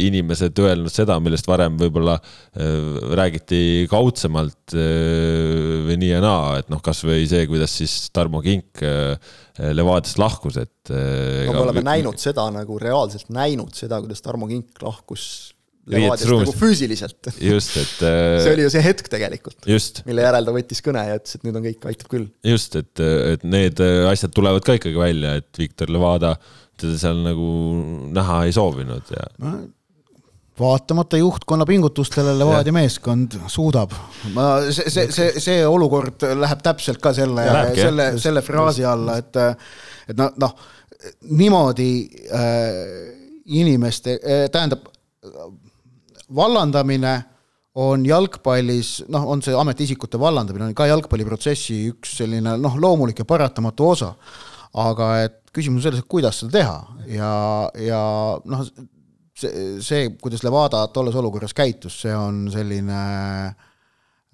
[0.00, 2.64] inimesed öelnud seda, millest varem võib-olla äh,
[3.20, 8.82] räägiti kaudsemalt äh, või nii ja naa, et noh, kasvõi see, kuidas siis Tarmo Kink
[9.54, 10.90] Levadiast lahkus, et.
[10.90, 15.53] no me oleme näinud seda nagu reaalselt näinud seda, kuidas Tarmo Kink lahkus
[15.90, 17.30] Levadiast nagu füüsiliselt.
[17.42, 18.02] just, et
[18.44, 19.60] see oli ju see hetk tegelikult,
[20.08, 22.26] mille järel ta võttis kõne ja ütles, et nüüd on kõik, aitab küll.
[22.54, 23.04] just, et,
[23.34, 23.80] et need
[24.10, 26.34] asjad tulevad ka ikkagi välja, et Viktor Levada
[26.80, 27.48] teda seal nagu
[28.14, 29.56] näha ei soovinud ja no
[30.58, 33.90] vaatamata juhtkonna pingutustele Levadia meeskond suudab.
[34.34, 39.40] ma, see, see, see, see olukord läheb täpselt ka selle, selle, selle fraasi alla, et,
[40.08, 40.54] et noh, noh
[41.34, 41.90] niimoodi
[42.30, 42.78] äh,
[43.58, 44.86] inimeste äh,, tähendab
[46.34, 47.14] vallandamine
[47.74, 53.28] on jalgpallis, noh, on see ametiisikute vallandamine, on ka jalgpalliprotsessi üks selline noh, loomulik ja
[53.28, 54.14] paratamatu osa.
[54.74, 56.78] aga et küsimus on selles, et kuidas seda teha
[57.14, 57.32] ja,
[57.78, 58.00] ja
[58.50, 58.64] noh,
[59.38, 63.73] see, see, kuidas Levada tolles olukorras käitus, see on selline äh,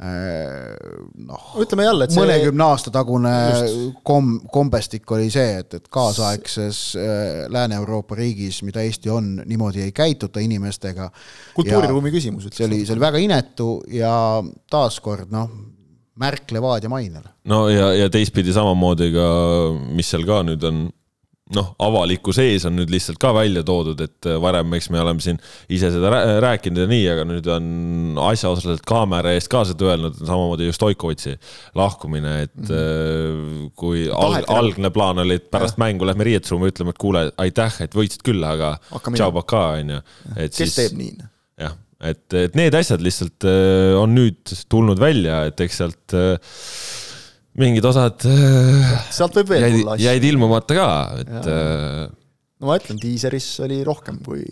[0.01, 3.32] noh, ütleme jälle, et see mõnekümne aasta tagune
[4.07, 9.92] kom-, kombestik oli see, et, et kaasaegses äh, Lääne-Euroopa riigis, mida Eesti on, niimoodi ei
[9.92, 11.11] käituta inimestega.
[11.55, 12.48] kultuuriruumi küsimus.
[12.53, 14.14] see oli, see oli väga inetu ja
[14.72, 15.51] taaskord noh,
[16.20, 17.36] märk Levadia mainele.
[17.44, 19.28] no ja, ja teistpidi samamoodi ka,
[19.92, 20.86] mis seal ka nüüd on
[21.57, 25.22] noh, avalikkuse ees on nüüd lihtsalt ka välja toodud, et äh, varem, eks me oleme
[25.24, 25.40] siin
[25.72, 30.68] ise seda rääkinud ja nii, aga nüüd on asjaosalised kaamera eest ka seda öelnud, samamoodi
[30.68, 31.34] ju Stoikovitši
[31.78, 33.68] lahkumine, et mm -hmm.
[33.74, 35.84] kui alg, algne plaan oli, et pärast ja.
[35.84, 38.76] mängu lähme riietusruumi, ütleme, et kuule, aitäh, et võitsid küll, aga
[39.11, 40.01] tšau, pakaa, on ju.
[40.38, 41.14] kes siis, teeb nii?
[41.61, 46.18] jah, et, et need asjad lihtsalt äh, on nüüd tulnud välja, et eks sealt
[47.59, 50.07] mingid osad äh, sealt võib veel jäid, tulla asju.
[50.07, 50.88] jäid ilmumata ka,
[51.22, 51.48] et.
[51.51, 52.03] Äh,
[52.62, 54.44] no ma ütlen, diiseris oli rohkem kui.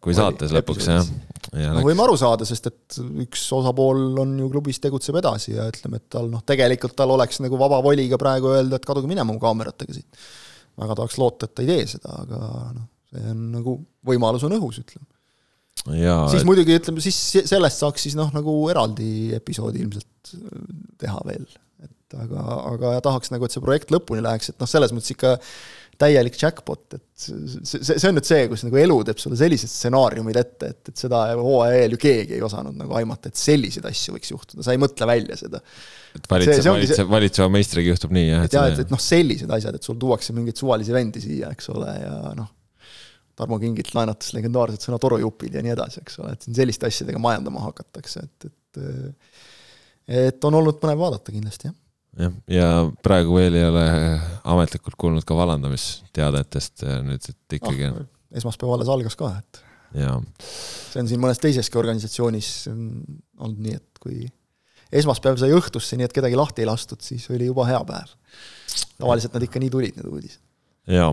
[0.00, 1.10] kui saates lõpuks jah.
[1.56, 5.66] Ja no võime aru saada, sest et üks osapool on ju klubis, tegutseb edasi ja
[5.70, 9.10] ütleme, et tal noh, tegelikult tal oleks nagu vaba voli ka praegu öelda, et kaduge
[9.10, 10.26] minema mu kaameratega siit.
[10.80, 12.42] väga tahaks loota, et ta ei tee seda, aga
[12.76, 15.08] noh, see on nagu, võimalus on õhus, ütleme.
[15.96, 16.46] Ja, siis et...
[16.48, 17.18] muidugi ütleme, siis
[17.50, 20.34] sellest saaks siis noh, nagu eraldi episoodi ilmselt
[21.00, 21.48] teha veel
[22.10, 25.36] et aga, aga tahaks nagu, et see projekt lõpuni läheks, et noh, selles mõttes ikka
[26.00, 30.38] täielik jackpot, et see, see, on nüüd see, kus nagu elu teeb sulle sellised stsenaariumid
[30.40, 34.14] ette, et, et seda hooaja eel ju keegi ei osanud nagu aimata, et selliseid asju
[34.16, 35.60] võiks juhtuda, sa ei mõtle välja seda.
[36.16, 38.46] et valitseb, valitseb, valitseva meistriga juhtub nii, jah?
[38.48, 41.70] et jah, et, et noh, sellised asjad, et sul tuuakse mingeid suvalisi vendi siia, eks
[41.74, 42.48] ole, ja noh,
[43.40, 47.20] Tarmo Kingilt laenates legendaarsed sõna torujupid ja nii edasi, eks ole, et siin selliste asjadega
[47.22, 48.58] majandama hakatakse, et, et
[50.10, 51.76] et on olnud põnev vaadata kindlasti, jah
[52.20, 52.68] jah, ja
[53.04, 53.86] praegu veel ei ole
[54.54, 58.06] ametlikult kuulnud ka vallandamisteadetest nüüd, et ikkagi on.
[58.40, 64.28] esmaspäev alles algas ka, et see on siin mõnes teiseski organisatsioonis olnud nii, et kui
[64.90, 68.14] esmaspäev sai õhtusse, nii et kedagi lahti ei lastud, siis oli juba hea päev.
[69.00, 70.40] tavaliselt nad ikka nii tulid, need uudised.
[70.90, 71.10] jaa,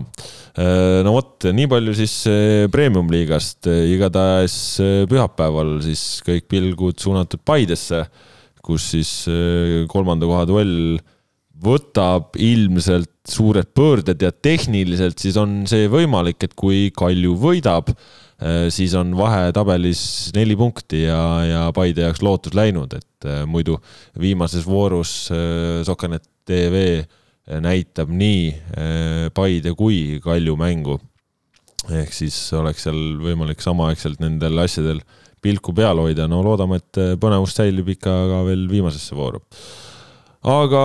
[0.58, 7.42] äh, no vot, nii palju siis äh, premium-liigast, igatahes äh, pühapäeval siis kõik pilgud suunatud
[7.46, 8.04] Paidesse,
[8.68, 9.10] kus siis
[9.88, 10.98] kolmanda koha duell
[11.58, 17.90] võtab ilmselt suured pöörded ja tehniliselt siis on see võimalik, et kui Kalju võidab,
[18.38, 23.40] Äh, siis on vahe tabelis neli punkti ja, ja Paide jaoks lootus läinud, et äh,
[23.50, 23.80] muidu
[24.14, 27.02] viimases voorus äh, Sokanet tv
[27.48, 28.52] näitab nii
[29.34, 30.98] Paide kui Kalju mängu.
[31.88, 35.00] ehk siis oleks seal võimalik samaaegselt nendel asjadel
[35.48, 39.40] pilku peal hoida, no loodame, et põnevus säilib ikka ka veel viimasesse vooru.
[40.48, 40.82] Aga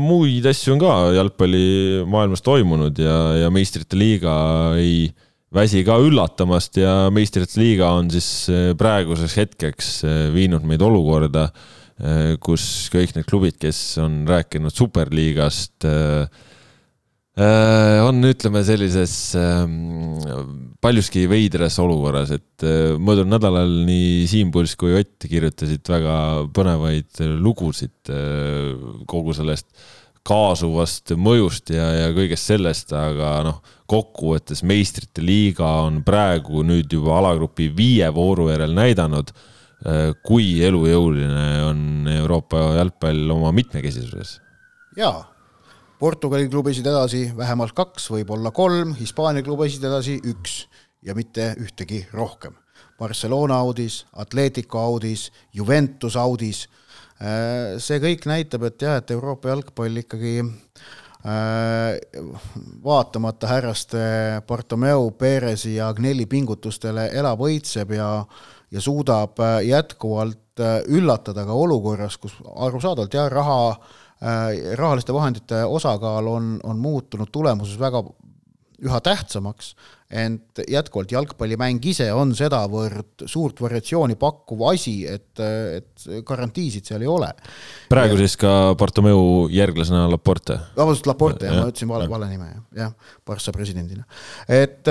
[0.00, 4.32] muid asju on ka jalgpallimaailmas toimunud ja, ja meistrite liiga
[4.80, 10.64] ei äh, väsi ka üllatamast ja meistrite liiga on siis eh, praeguseks hetkeks eh, viinud
[10.68, 11.48] meid olukorda,
[12.00, 15.84] eh, kus kõik need klubid, kes on rääkinud superliigast,
[17.40, 19.14] on, ütleme sellises
[20.84, 22.66] paljuski veidras olukorras, et
[23.00, 26.16] möödunud nädalal nii Siim Pulss kui Ott kirjutasid väga
[26.52, 28.12] põnevaid lugusid
[29.08, 29.70] kogu sellest
[30.26, 33.62] kaasuvast mõjust ja, ja kõigest sellest, aga noh
[33.92, 41.48] kokkuvõttes meistrite liiga on praegu nüüd juba alagrupi viie vooru järel näidanud, äh, kui elujõuline
[41.66, 44.38] on Euroopa jalgpall oma mitmekesisuses.
[44.96, 45.24] jaa,
[46.02, 50.64] Portugali klubisid edasi vähemalt kaks, võib-olla kolm, Hispaania klubisid edasi üks
[51.06, 52.56] ja mitte ühtegi rohkem.
[52.98, 56.64] Barcelona audis, Atletico audis, Juventus audis,
[57.22, 60.40] äh, see kõik näitab, et jah, et Euroopa jalgpall ikkagi
[61.22, 62.00] Äh,
[62.84, 63.98] vaatamata härraste
[64.46, 68.08] Bartomeu, Perezi ja Agnelli pingutustele elab, õitseb ja,
[68.74, 73.76] ja suudab äh, jätkuvalt äh, üllatada ka olukorras, kus arusaadavalt jah, raha,
[74.78, 78.04] rahaliste vahendite osakaal on, on muutunud tulemuses väga
[78.82, 79.72] üha tähtsamaks,
[80.12, 87.10] ent jätkuvalt jalgpallimäng ise on sedavõrd suurt variatsiooni pakkuv asi, et, et garantiisid seal ei
[87.10, 87.30] ole.
[87.92, 90.58] praegu ja, siis ka Bartomeu järglasena Laporte?
[90.76, 94.04] vabandust, Laporte, jah, ma ütlesin vale, vale nime, jah, jah, Barca presidendina.
[94.48, 94.82] et,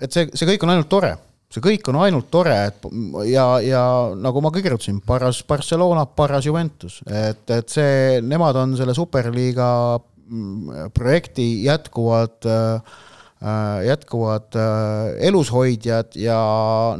[0.00, 1.16] et see, see kõik on ainult tore
[1.52, 2.88] see kõik on ainult tore, et
[3.28, 3.84] ja, ja
[4.16, 9.68] nagu ma ka kirjutasin, paras Barcelona, paras Juventus, et, et see, nemad on selle superliiga
[10.00, 13.11] mm, projekti jätkuvad äh, Äh,
[13.86, 16.36] jätkuvad äh, elushoidjad ja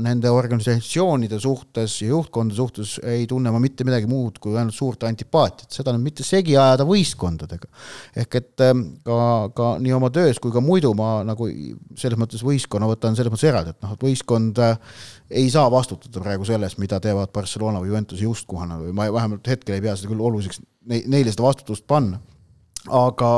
[0.03, 5.07] nende organisatsioonide suhtes ja juhtkondade suhtes ei tunne ma mitte midagi muud kui ainult suurt
[5.07, 7.71] antipaatiat, seda nüüd mitte segi ajada võistkondadega.
[8.25, 9.19] ehk et ähm, ka,
[9.55, 11.47] ka nii oma töös kui ka muidu ma nagu
[11.95, 14.99] selles mõttes võistkonna võtan selles mõttes eraldi, et noh, et võistkond äh,
[15.31, 19.79] ei saa vastutada praegu sellest, mida teevad Barcelona või Juventuse juhtkohana või ma vähemalt hetkel
[19.79, 20.59] ei pea seda küll oluliseks
[20.91, 22.19] neile seda vastutust panna
[22.91, 23.31] aga,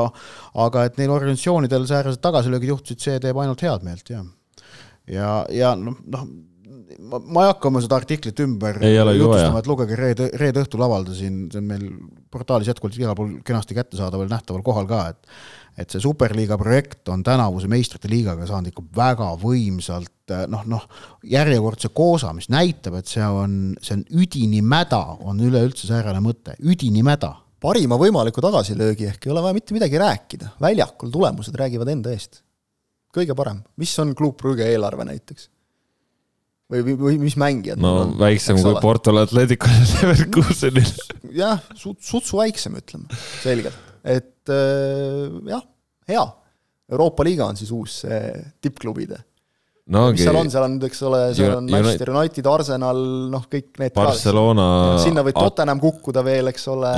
[0.65, 4.25] aga et neil organisatsioonidel säärased tagasilöögid juhtusid, see teeb ainult head meelt, jah.
[5.11, 6.25] ja, ja noh, noh,
[6.99, 11.45] ma, ma ei hakka oma seda artiklit ümber jutustama, et lugege reede, reede õhtul avaldasin,
[11.51, 11.85] see on meil
[12.33, 15.37] portaalis jätkuvalt igal pool kenasti kättesaadaval, nähtaval kohal ka, et
[15.75, 20.85] et see superliiga projekt on tänavuse meistrite liigaga saanud ikka väga võimsalt noh, noh,
[21.27, 26.55] järjekordse koosa, mis näitab, et see on, see on üdini mäda, on üleüldse säärane mõte,
[26.63, 27.33] üdini mäda
[27.65, 32.43] parima võimaliku tagasilöögi ehk ei ole vaja mitte midagi rääkida, väljakul tulemused räägivad enda eest.
[33.15, 35.49] kõige parem, mis on Club Brugge eelarve näiteks?
[36.71, 40.89] või, või mis mängijad no väiksem kui Porto Atletico Leverkusenil.
[41.37, 45.63] jah, sut-, sutsu väiksem, ütleme, selgelt, et äh, jah,
[46.11, 46.25] hea.
[46.85, 48.17] Euroopa liiga on siis uus see
[48.61, 49.17] tippklubide.
[49.89, 52.99] No, mis seal on, seal on, eks ole, seal on Manchester United, Arsenal,
[53.33, 54.67] noh, kõik need Barcelona.
[55.01, 56.91] sinna võib Tottenham kukkuda veel, eks ole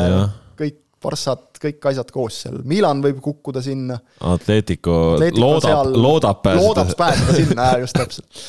[1.08, 3.98] kõik Barssad, kõik asjad koos seal, Milan võib kukkuda sinna.
[4.28, 6.66] Atletico, loodab, loodab pääseda.
[6.66, 8.42] loodab pääseda sinna, just täpselt.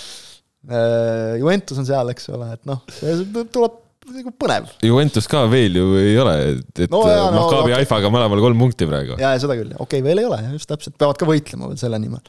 [0.68, 2.82] Äh, Juventus on seal, eks ole, et noh,
[3.52, 3.78] tuleb
[4.08, 4.68] nagu põnev.
[4.84, 7.78] Juventus ka veel ju ei ole, et, no, no, Maccabi okay.
[7.78, 9.16] Haifaga mõlemal kolm punkti praegu.
[9.20, 11.80] ja, ja seda küll, okei okay,, veel ei ole, just täpselt, peavad ka võitlema veel
[11.80, 12.24] selle nimel.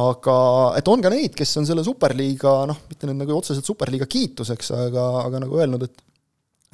[0.00, 0.36] aga
[0.80, 4.72] et on ka neid, kes on selle superliiga, noh, mitte nüüd nagu otseselt superliiga kiituseks,
[4.88, 6.04] aga, aga nagu öelnud, et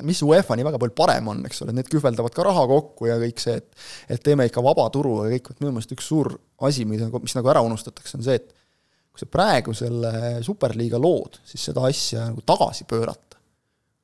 [0.04, 3.16] mis UEFA nii väga palju parem on, eks ole, need kühveldavad ka raha kokku ja
[3.22, 6.34] kõik see, et et teeme ikka vaba turu ja kõik, et minu meelest üks suur
[6.68, 8.52] asi, mida, mis nagu ära unustatakse, on see, et
[9.16, 13.40] kui sa praegu selle superliiga lood, siis seda asja nagu tagasi pöörata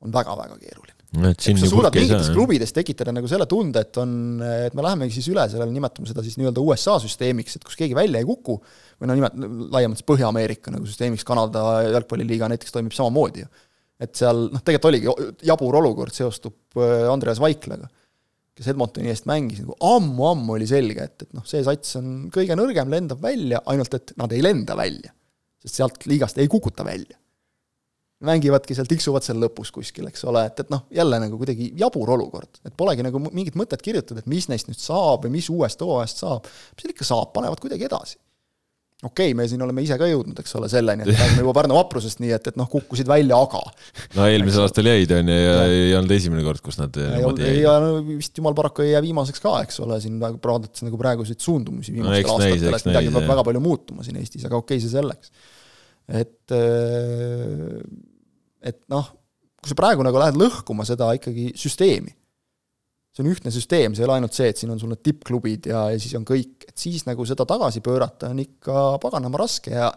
[0.03, 0.97] on väga-väga keeruline.
[1.13, 5.29] kui sa suudad mingites klubides tekitada nagu selle tunde, et on, et me lähemegi siis
[5.29, 8.57] üle sellele, nimetame seda siis nii-öelda USA süsteemiks, et kus keegi välja ei kuku,
[8.97, 9.37] või no nimet-,
[9.77, 13.53] laiemalt siis Põhja-Ameerika nagu süsteemiks, Kanada jalgpalliliiga näiteks toimib samamoodi ju.
[14.03, 17.89] Et seal noh, tegelikult oligi jabur olukord, seostub äh, Andreas Vaiklaga,
[18.53, 22.59] kes Edmontoni eest mängis, nagu ammu-ammu oli selge, et, et noh, see sats on kõige
[22.59, 25.15] nõrgem, lendab välja, ainult et nad ei lenda välja.
[25.63, 27.17] sest sealt liigast ei kukuta välja
[28.27, 32.13] mängivadki seal, tiksuvad seal lõpus kuskil, eks ole, et, et noh, jälle nagu kuidagi jabur
[32.15, 35.83] olukord, et polegi nagu mingit mõtet kirjutada, et mis neist nüüd saab või mis uuest
[35.83, 38.19] hooajast saab, mis seal ikka saab, panevad kuidagi edasi.
[39.03, 41.75] Okei okay,, me siin oleme ise ka jõudnud, eks ole, selleni, et räägime juba Pärnu
[41.75, 43.63] vaprusest, nii et, et noh, kukkusid välja, aga
[44.17, 47.59] no eelmisel aastal jäid, on ju, ja ei olnud esimene kord, kus nad niimoodi jäid.
[47.65, 51.43] ja no vist jumal paraku ei jää viimaseks ka, eks ole, siin vaadates nagu praeguseid
[51.43, 54.87] suundumusi viimastel no, aastatel, et midagi peab väga palju muutuma siin Eestis, aga okei okay,,
[54.87, 55.35] see selleks.
[56.23, 57.83] et äh,
[58.71, 59.11] et noh,
[59.59, 62.15] kui sa praegu nagu lähed lõhkuma seda ikkagi süsteemi,
[63.13, 65.69] see on ühtne süsteem, see ei ole ainult see, et siin on sul need tippklubid
[65.69, 69.75] ja, ja siis on kõik, et siis nagu seda tagasi pöörata on ikka paganama raske
[69.75, 69.91] ja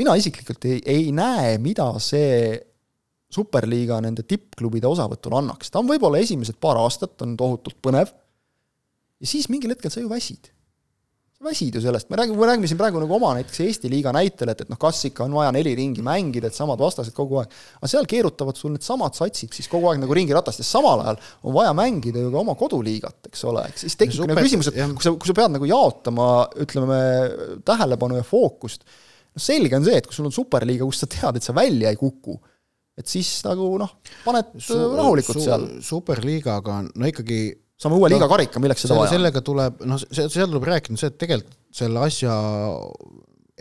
[0.00, 2.56] mina isiklikult ei, ei näe, mida see
[3.34, 9.30] superliiga nende tippklubide osavõtul annaks, ta on võib-olla esimesed paar aastat on tohutult põnev ja
[9.30, 10.53] siis mingil hetkel sa ju väsid
[11.44, 14.50] väsid ju sellest, me räägime, me räägime siin praegu nagu oma näiteks Eesti liiga näitel,
[14.52, 17.52] et, et noh, kas ikka on vaja neli ringi mängida, et samad vastased kogu aeg,
[17.80, 21.56] aga seal keerutavad sul needsamad satsid siis kogu aeg nagu ringiratast ja samal ajal on
[21.56, 25.06] vaja mängida ju ka oma koduliigat, eks ole, eks siis tekib nagu küsimus, et kui
[25.06, 26.28] sa, kui sa pead nagu jaotama,
[26.64, 27.00] ütleme,
[27.68, 28.86] tähelepanu ja fookust,
[29.34, 31.92] no selge on see, et kui sul on superliiga, kus sa tead, et sa välja
[31.92, 32.38] ei kuku,
[32.98, 35.68] et siis nagu noh, paned su, rahulikult su, seal.
[35.82, 37.42] superliigaga on no ikkagi
[37.80, 39.16] saame uue liiga karika, milleks seda vaja on?
[39.16, 42.34] sellega tuleb, noh, seal tuleb rääkida see, et tegelikult selle asja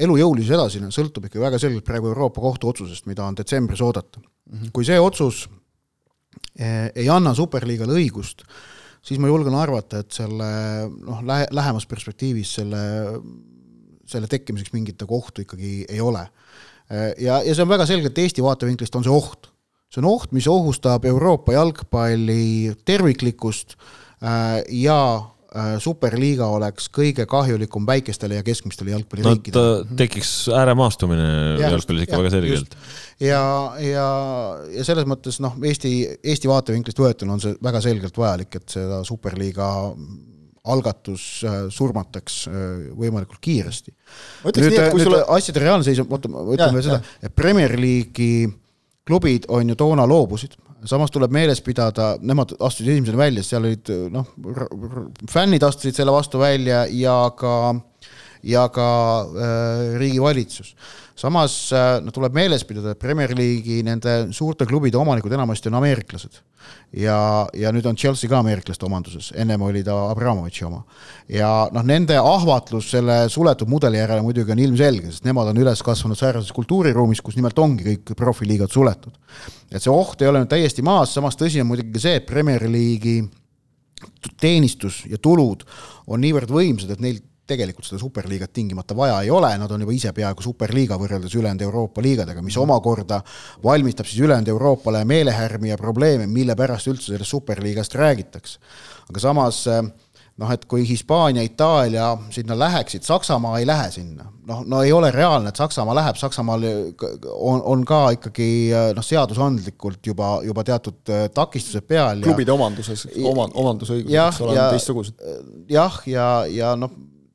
[0.05, 4.57] elujõulisus edasi sõltub ikka väga selgelt praegu Euroopa Kohtu otsusest, mida on detsembris oodata mm.
[4.57, 4.71] -hmm.
[4.73, 5.47] kui see otsus
[6.57, 8.45] eh, ei anna Superliigale õigust,
[9.01, 10.49] siis ma julgen arvata, et selle
[10.89, 12.83] noh, lähe-, lähemas perspektiivis selle,
[14.05, 16.27] selle tekkimiseks mingit nagu ohtu ikkagi ei ole.
[16.89, 19.49] Eh, ja, ja see on väga selgelt Eesti vaatevinklist on see oht.
[19.93, 24.02] see on oht, mis ohustab Euroopa jalgpalli terviklikkust Äh,
[24.69, 29.97] ja äh, superliiga oleks kõige kahjulikum väikestele ja keskmistele jalgpalliriikidele no,.
[29.99, 31.27] tekiks ääremaastumine
[31.61, 32.77] jalgpallis ikka ja, väga selgelt.
[33.19, 33.43] ja,
[33.83, 34.07] ja,
[34.77, 35.93] ja selles mõttes noh, Eesti,
[36.23, 39.69] Eesti vaatevinklist võetuna on see väga selgelt vajalik, et seda superliiga
[40.73, 42.45] algatus äh, surmataks
[42.95, 43.91] võimalikult kiiresti.
[44.47, 45.23] nüüd, nüüd sulle...
[45.35, 48.47] asjade reaalne seis on, oota, ma ütlen veel seda, et Premier League'i
[49.03, 50.55] klubid on ju toona loobusid
[50.89, 54.27] samas tuleb meeles pidada, nemad astusid esimesena välja, seal olid noh,
[55.31, 57.73] fännid astusid selle vastu välja ja ka,
[58.43, 58.87] ja ka
[59.23, 60.75] äh, riigi valitsus.
[61.15, 65.79] samas äh, no tuleb meeles pidada, et Premier League'i nende suurte klubide omanikud enamasti on
[65.79, 66.41] ameeriklased
[66.97, 67.17] ja,
[67.57, 70.81] ja nüüd on Chelsea ka ameeriklaste omanduses, ennem oli ta Abramovitši oma.
[71.31, 75.83] ja noh, nende ahvatlus selle suletud mudeli järele muidugi on ilmselge, sest nemad on üles
[75.85, 79.13] kasvanud säärastes kultuuriruumis, kus nimelt ongi kõik profiliigad suletud.
[79.71, 82.29] et see oht ei ole nüüd täiesti maas, samas tõsi on muidugi ka see, et
[82.29, 83.23] Premier League'i
[84.39, 85.63] teenistus ja tulud
[86.07, 89.95] on niivõrd võimsad, et neil tegelikult seda superliigat tingimata vaja ei ole, nad on juba
[89.95, 93.19] ise peaaegu superliiga võrreldes ülejäänud Euroopa liigadega, mis omakorda
[93.63, 98.59] valmistab siis ülejäänud Euroopale meelehärmi ja probleeme, mille pärast üldse sellest superliigast räägitakse.
[99.09, 99.65] aga samas
[100.41, 105.11] noh, et kui Hispaania, Itaalia sinna läheksid, Saksamaa ei lähe sinna, noh, no ei ole
[105.11, 106.65] reaalne, et Saksamaa läheb, Saksamaal
[107.33, 108.49] on, on ka ikkagi
[108.95, 112.23] noh, seadusandlikult juba, juba teatud takistused peal.
[112.25, 115.25] klubide omanduses, oma, omandusõigused on teistsugused.
[115.69, 116.93] jah, ja, ja, ja noh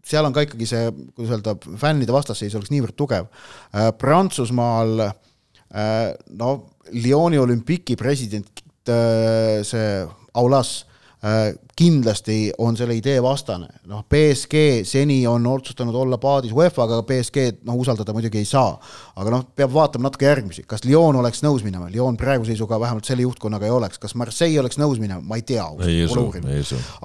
[0.08, 3.28] seal on ka ikkagi see, kuidas öelda, fännide vastasseis oleks niivõrd tugev.
[3.72, 6.52] Äh, Prantsusmaal äh, no
[6.96, 10.04] Lyoni olümpiki president, äh, see
[10.38, 10.84] Aulas,
[11.78, 17.68] kindlasti on selle idee vastane, noh, BSG seni on otsustanud olla paadis UEFA-ga, aga BSG-d
[17.68, 18.72] noh, usaldada muidugi ei saa.
[19.18, 23.06] aga noh, peab vaatama natuke järgmisi, kas Lyon oleks nõus minema, Lyon praeguse seisuga vähemalt
[23.06, 25.66] selle juhtkonnaga ei oleks, kas Marseille oleks nõus minema, ma ei tea.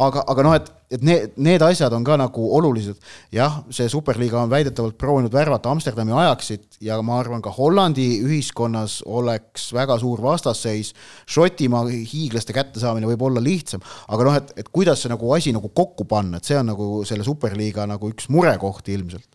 [0.07, 2.99] aga, aga noh, et et need, need asjad on ka nagu olulised.
[3.33, 9.01] jah, see superliiga on väidetavalt proovinud värvata Amsterdami ajaksid ja ma arvan, ka Hollandi ühiskonnas
[9.05, 10.93] oleks väga suur vastasseis.
[11.29, 15.69] Šotimaa hiiglaste kättesaamine võib olla lihtsam, aga noh, et, et kuidas see nagu asi nagu
[15.75, 19.27] kokku panna, et see on nagu selle superliiga nagu üks murekohti ilmselt.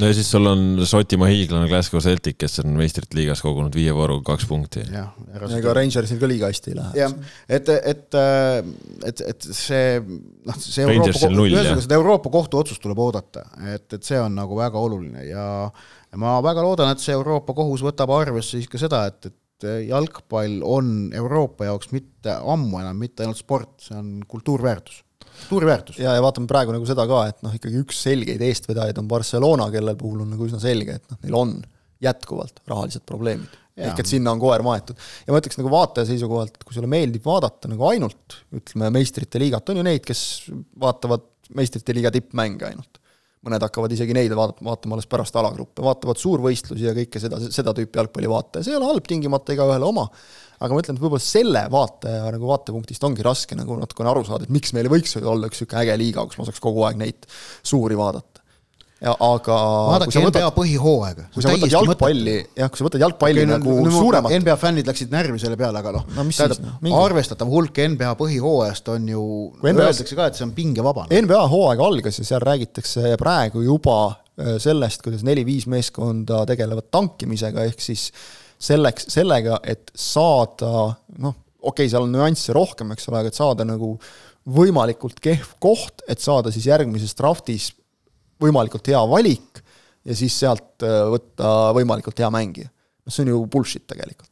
[0.00, 3.94] no ja siis sul on Šotimaa hiiglane Glasgow Celtic, kes on meistrite liigas kogunud viie
[3.96, 4.84] vooruga kaks punkti.
[4.92, 5.08] ja
[5.56, 7.00] ega Rangersil ka liiga hästi ei lähe.
[7.00, 7.16] jah,
[7.48, 8.20] et, et,
[9.10, 14.02] et, et see noh, see Euroopa, ühesõnaga seda Euroopa Kohtu otsust tuleb oodata, et, et
[14.04, 15.46] see on nagu väga oluline ja
[16.20, 19.88] ma väga loodan, et see Euroopa Kohus võtab arvesse siis ka seda, et, et et
[19.88, 25.02] jalgpall on Euroopa jaoks mitte ammu enam mitte ainult sport, see on kultuurväärtus
[25.34, 25.98] kultuuriväärtus.
[25.98, 29.68] ja, ja vaatame praegu nagu seda ka, et noh, ikkagi üks selgeid eestvedajaid on Barcelona,
[29.72, 31.54] kellel puhul on nagu üsna selge, et noh, neil on
[32.04, 33.60] jätkuvalt rahalised probleemid.
[33.74, 34.98] ehk et sinna on koer maetud.
[35.26, 39.42] ja ma ütleks nagu vaataja seisukohalt, et kui sulle meeldib vaadata nagu ainult ütleme, meistrite
[39.42, 40.20] liigat, on ju neid, kes
[40.80, 41.26] vaatavad
[41.58, 43.00] meistrite liiga tippmänge ainult.
[43.44, 47.74] Mõned hakkavad isegi neid vaat-, vaatama alles pärast alagruppe, vaatavad suurvõistlusi ja kõike seda, seda
[47.76, 50.06] tüüpi jalgpalli vaataja, see ei ole halb tingimata igaühele oma,
[50.60, 54.48] aga ma ütlen, et võib-olla selle vaataja nagu vaatepunktist ongi raske nagu natukene aru saada,
[54.48, 57.00] et miks meil ei võiks olla üks niisugune äge liiga, kus ma saaks kogu aeg
[57.00, 57.28] neid
[57.66, 58.40] suuri vaadata.
[58.40, 58.43] ja
[59.12, 59.56] aga
[59.90, 61.26] vaadake NBA võtad, põhihooaega.
[61.34, 64.88] kui sa võtad jalgpalli, jah, kui sa võtad jalgpalli okay, nagu no, suuremat NBA fännid
[64.88, 69.26] läksid närvi selle peale, aga noh no, tähendab, no, arvestatav hulk NBA põhihooajast on ju,
[69.64, 71.06] öeldakse ka, et see on pingevaba.
[71.12, 77.68] NBA hooaeg algas ja seal räägitakse praegu juba äh, sellest, kuidas neli-viis meeskonda tegelevad tankimisega,
[77.68, 78.08] ehk siis
[78.64, 80.90] selleks, sellega, et saada
[81.20, 83.96] noh, okei okay,, seal on nüansse rohkem, eks ole, aga et saada nagu
[84.44, 87.70] võimalikult kehv koht, et saada siis järgmises draftis
[88.42, 89.64] võimalikult hea valik
[90.04, 92.70] ja siis sealt äh, võtta võimalikult hea mängija.
[93.04, 94.30] noh, see on ju bullshit tegelikult.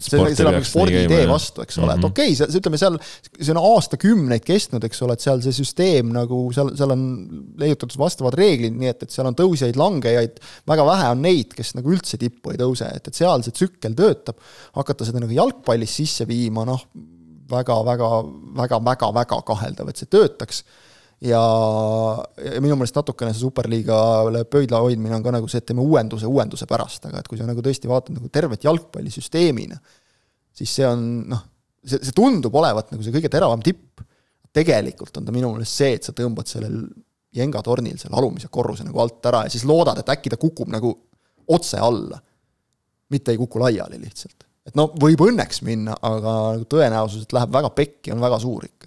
[0.00, 1.98] see, see läheb spordi idee vastu, eks ole mm, -hmm.
[1.98, 2.10] et mhm.
[2.10, 2.96] okei okay,, see, ütleme seal,
[3.36, 7.02] see on aastakümneid kestnud, eks ole, et seal see süsteem nagu seal, seal on
[7.60, 10.40] leiutatud vastavad reeglid, nii et, et seal on tõusjaid-langejaid,
[10.72, 13.94] väga vähe on neid, kes nagu üldse tippu ei tõuse, et, et seal see tsükkel
[13.98, 14.40] töötab,
[14.80, 16.88] hakata seda nagu jalgpallis sisse viima, noh,
[17.52, 18.10] väga, väga,
[18.64, 20.64] väga, väga, väga kaheldav, et see töötaks
[21.24, 21.42] ja,
[22.44, 26.28] ja minu meelest natukene see superliigale pöidla hoidmine on ka nagu see, et teeme uuenduse
[26.28, 29.78] uuenduse pärast, aga et kui sa nagu tõesti vaatad nagu tervet jalgpallisüsteemina,
[30.56, 31.42] siis see on noh,
[31.84, 34.04] see, see tundub olevat nagu see kõige teravam tipp,
[34.56, 36.84] tegelikult on ta minu meelest see, et sa tõmbad sellel
[37.36, 40.92] jengatornil selle alumise korruse nagu alt ära ja siis loodad, et äkki ta kukub nagu
[41.52, 42.20] otse alla.
[43.08, 44.44] mitte ei kuku laiali lihtsalt.
[44.66, 48.64] et no võib õnneks minna, aga nagu tõenäosus, et läheb väga pekki, on väga suur
[48.66, 48.85] ikka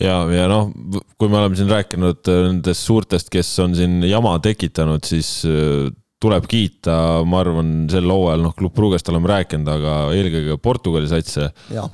[0.00, 0.70] ja, ja noh,
[1.18, 5.90] kui me oleme siin rääkinud äh, nendest suurtest, kes on siin jama tekitanud, siis äh,
[6.24, 6.96] tuleb kiita,
[7.28, 11.50] ma arvan, sel hooajal, noh, Klub Brugest oleme rääkinud, aga eelkõige Portugali satse.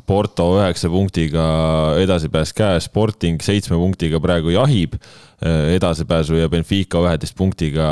[0.06, 1.46] Porto üheksa punktiga
[2.02, 7.88] edasipääs käes, Sporting seitsme punktiga praegu jahib eh, edasipääsu ja Benfica üheteist punktiga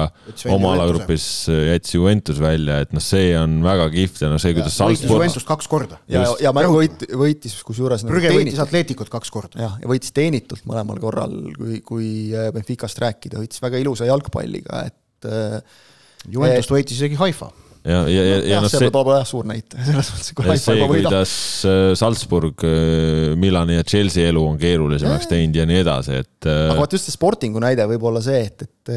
[0.52, 4.78] oma alagrupis jättis Juventus välja, et noh, see on väga kihvt ja noh, see, kuidas
[4.78, 5.18] Salzburg.
[5.18, 6.00] Juventus kaks korda.
[6.12, 8.06] ja, ja mäng võit, võitis kusjuures.
[8.06, 9.62] Nagu Brügge võitis Atleticut kaks korda.
[9.66, 14.86] jah, ja võitis teenitult mõlemal korral, kui, kui eh, Benficast rääkida, võitis väga ilusa jalgpalliga,
[14.92, 15.86] et äh,
[16.32, 17.50] Juventust võitis isegi Haifa
[17.88, 20.88] ja, ja, ja, ja noh, see toob jah suur näite, selles mõttes, kui Haifa juba
[20.92, 21.12] võidab.
[21.12, 21.34] kuidas
[21.68, 26.48] äh, Salzburg, äh, Milani ja Chelsea elu on keerulisemaks teinud ja nii edasi, et.
[26.48, 28.92] Äh, aga vot just see Sportingu näide võib olla see, et, et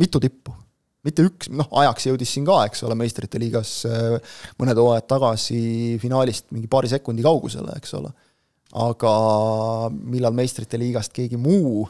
[0.00, 0.54] mitu tippu,
[1.04, 3.80] mitte üks, noh, ajaks jõudis siin ka, eks ole, meistrite liigas
[4.60, 5.64] mõned hooajad tagasi
[6.02, 8.14] finaalist mingi paari sekundi kaugusele, eks ole.
[8.84, 9.12] aga
[9.92, 11.84] millal meistrite liigast keegi muu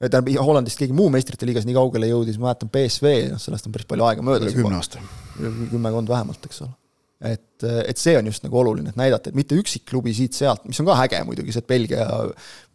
[0.00, 3.74] tähendab, Hollandist keegi muu meistrite liigas nii kaugele jõudis, ma mäletan BSV, noh sellest on
[3.74, 4.56] päris palju aega möödas.
[4.56, 5.00] kümme aasta.
[5.38, 6.74] kümmekond vähemalt, eks ole.
[7.32, 10.80] et, et see on just nagu oluline, et näidata, et mitte üksik klubi siit-sealt, mis
[10.82, 12.06] on ka äge muidugi, see, et Belgia,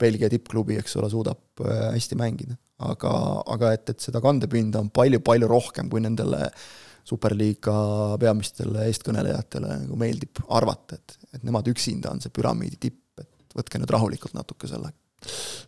[0.02, 2.58] Belgia tippklubi, eks ole, suudab äh, hästi mängida.
[2.82, 3.12] aga,
[3.54, 6.48] aga et, et seda kandepinda on palju-palju rohkem, kui nendele
[7.06, 7.76] superliiga
[8.22, 13.78] peamistele eestkõnelejatele nagu meeldib arvata, et, et nemad üksinda on see püramiidi tipp, et võtke
[13.78, 14.98] nüüd rahulikult natuke sellega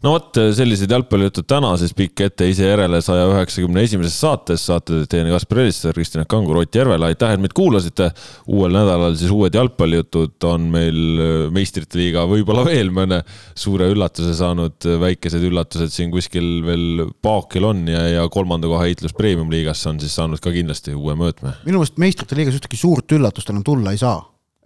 [0.04, 4.66] no vot, sellised jalgpallijutud tänases pikk ette ise järele saja üheksakümne esimeses saates.
[4.66, 8.10] saate teine Kaspar Elisser, Kristjan Kangur, Ott Järvela, aitäh, et meid kuulasite.
[8.48, 13.22] uuel nädalal siis uued jalgpallijutud on meil äh, meistrite liiga võib-olla veel mõne
[13.56, 14.90] suure üllatuse saanud.
[15.06, 20.16] väikesed üllatused siin kuskil veel paakil on ja, ja kolmanda koha heitlus premium-liigasse on siis
[20.18, 21.58] saanud ka kindlasti uue mõõtme.
[21.68, 24.20] minu meelest meistrite liigas ühtegi suurt üllatust enam tulla ei saa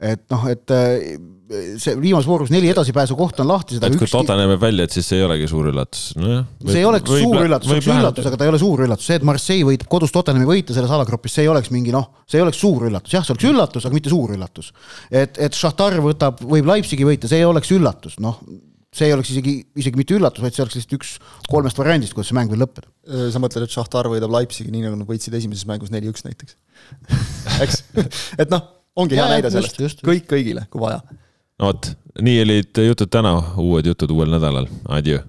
[0.03, 1.17] et noh, et äh,
[1.79, 3.77] see viimases voorus neli edasipääsu kohta on lahti.
[3.77, 4.11] et kui ükski...
[4.13, 6.43] Tottenham jääb välja, et siis see ei olegi suur üllatus no.
[6.67, 9.09] see ei oleks võib, suur üllatus, see oleks üllatus, aga ta ei ole suur üllatus,
[9.09, 12.41] see, et Marseille võitab kodus Tottenhami võita selles alagrupis, see ei oleks mingi noh, see
[12.41, 14.71] ei oleks suur üllatus, jah, see oleks üllatus, aga mitte suur üllatus.
[15.09, 18.41] et, et Šahtar võtab, võib Leipzigi võita, see ei oleks üllatus, noh
[18.97, 21.09] see ei oleks isegi, isegi mitte üllatus, vaid see oleks lihtsalt üks
[21.51, 22.87] kolmest variandist, kuidas see mäng võib lõppeda.
[23.33, 26.57] sa mõtled, et Šahtar võidab Leipzigi nii, nagu nad võitsid esimeses mängus neli-üks näiteks
[27.65, 27.83] eks,
[28.39, 28.63] et noh
[28.97, 31.01] ongi hea näide sellest, kõik kõigile, kui vaja.
[31.61, 31.89] no vot,
[32.21, 33.33] nii olid jutud täna,
[33.63, 34.69] uued jutud uuel nädalal,
[34.99, 35.23] adjöö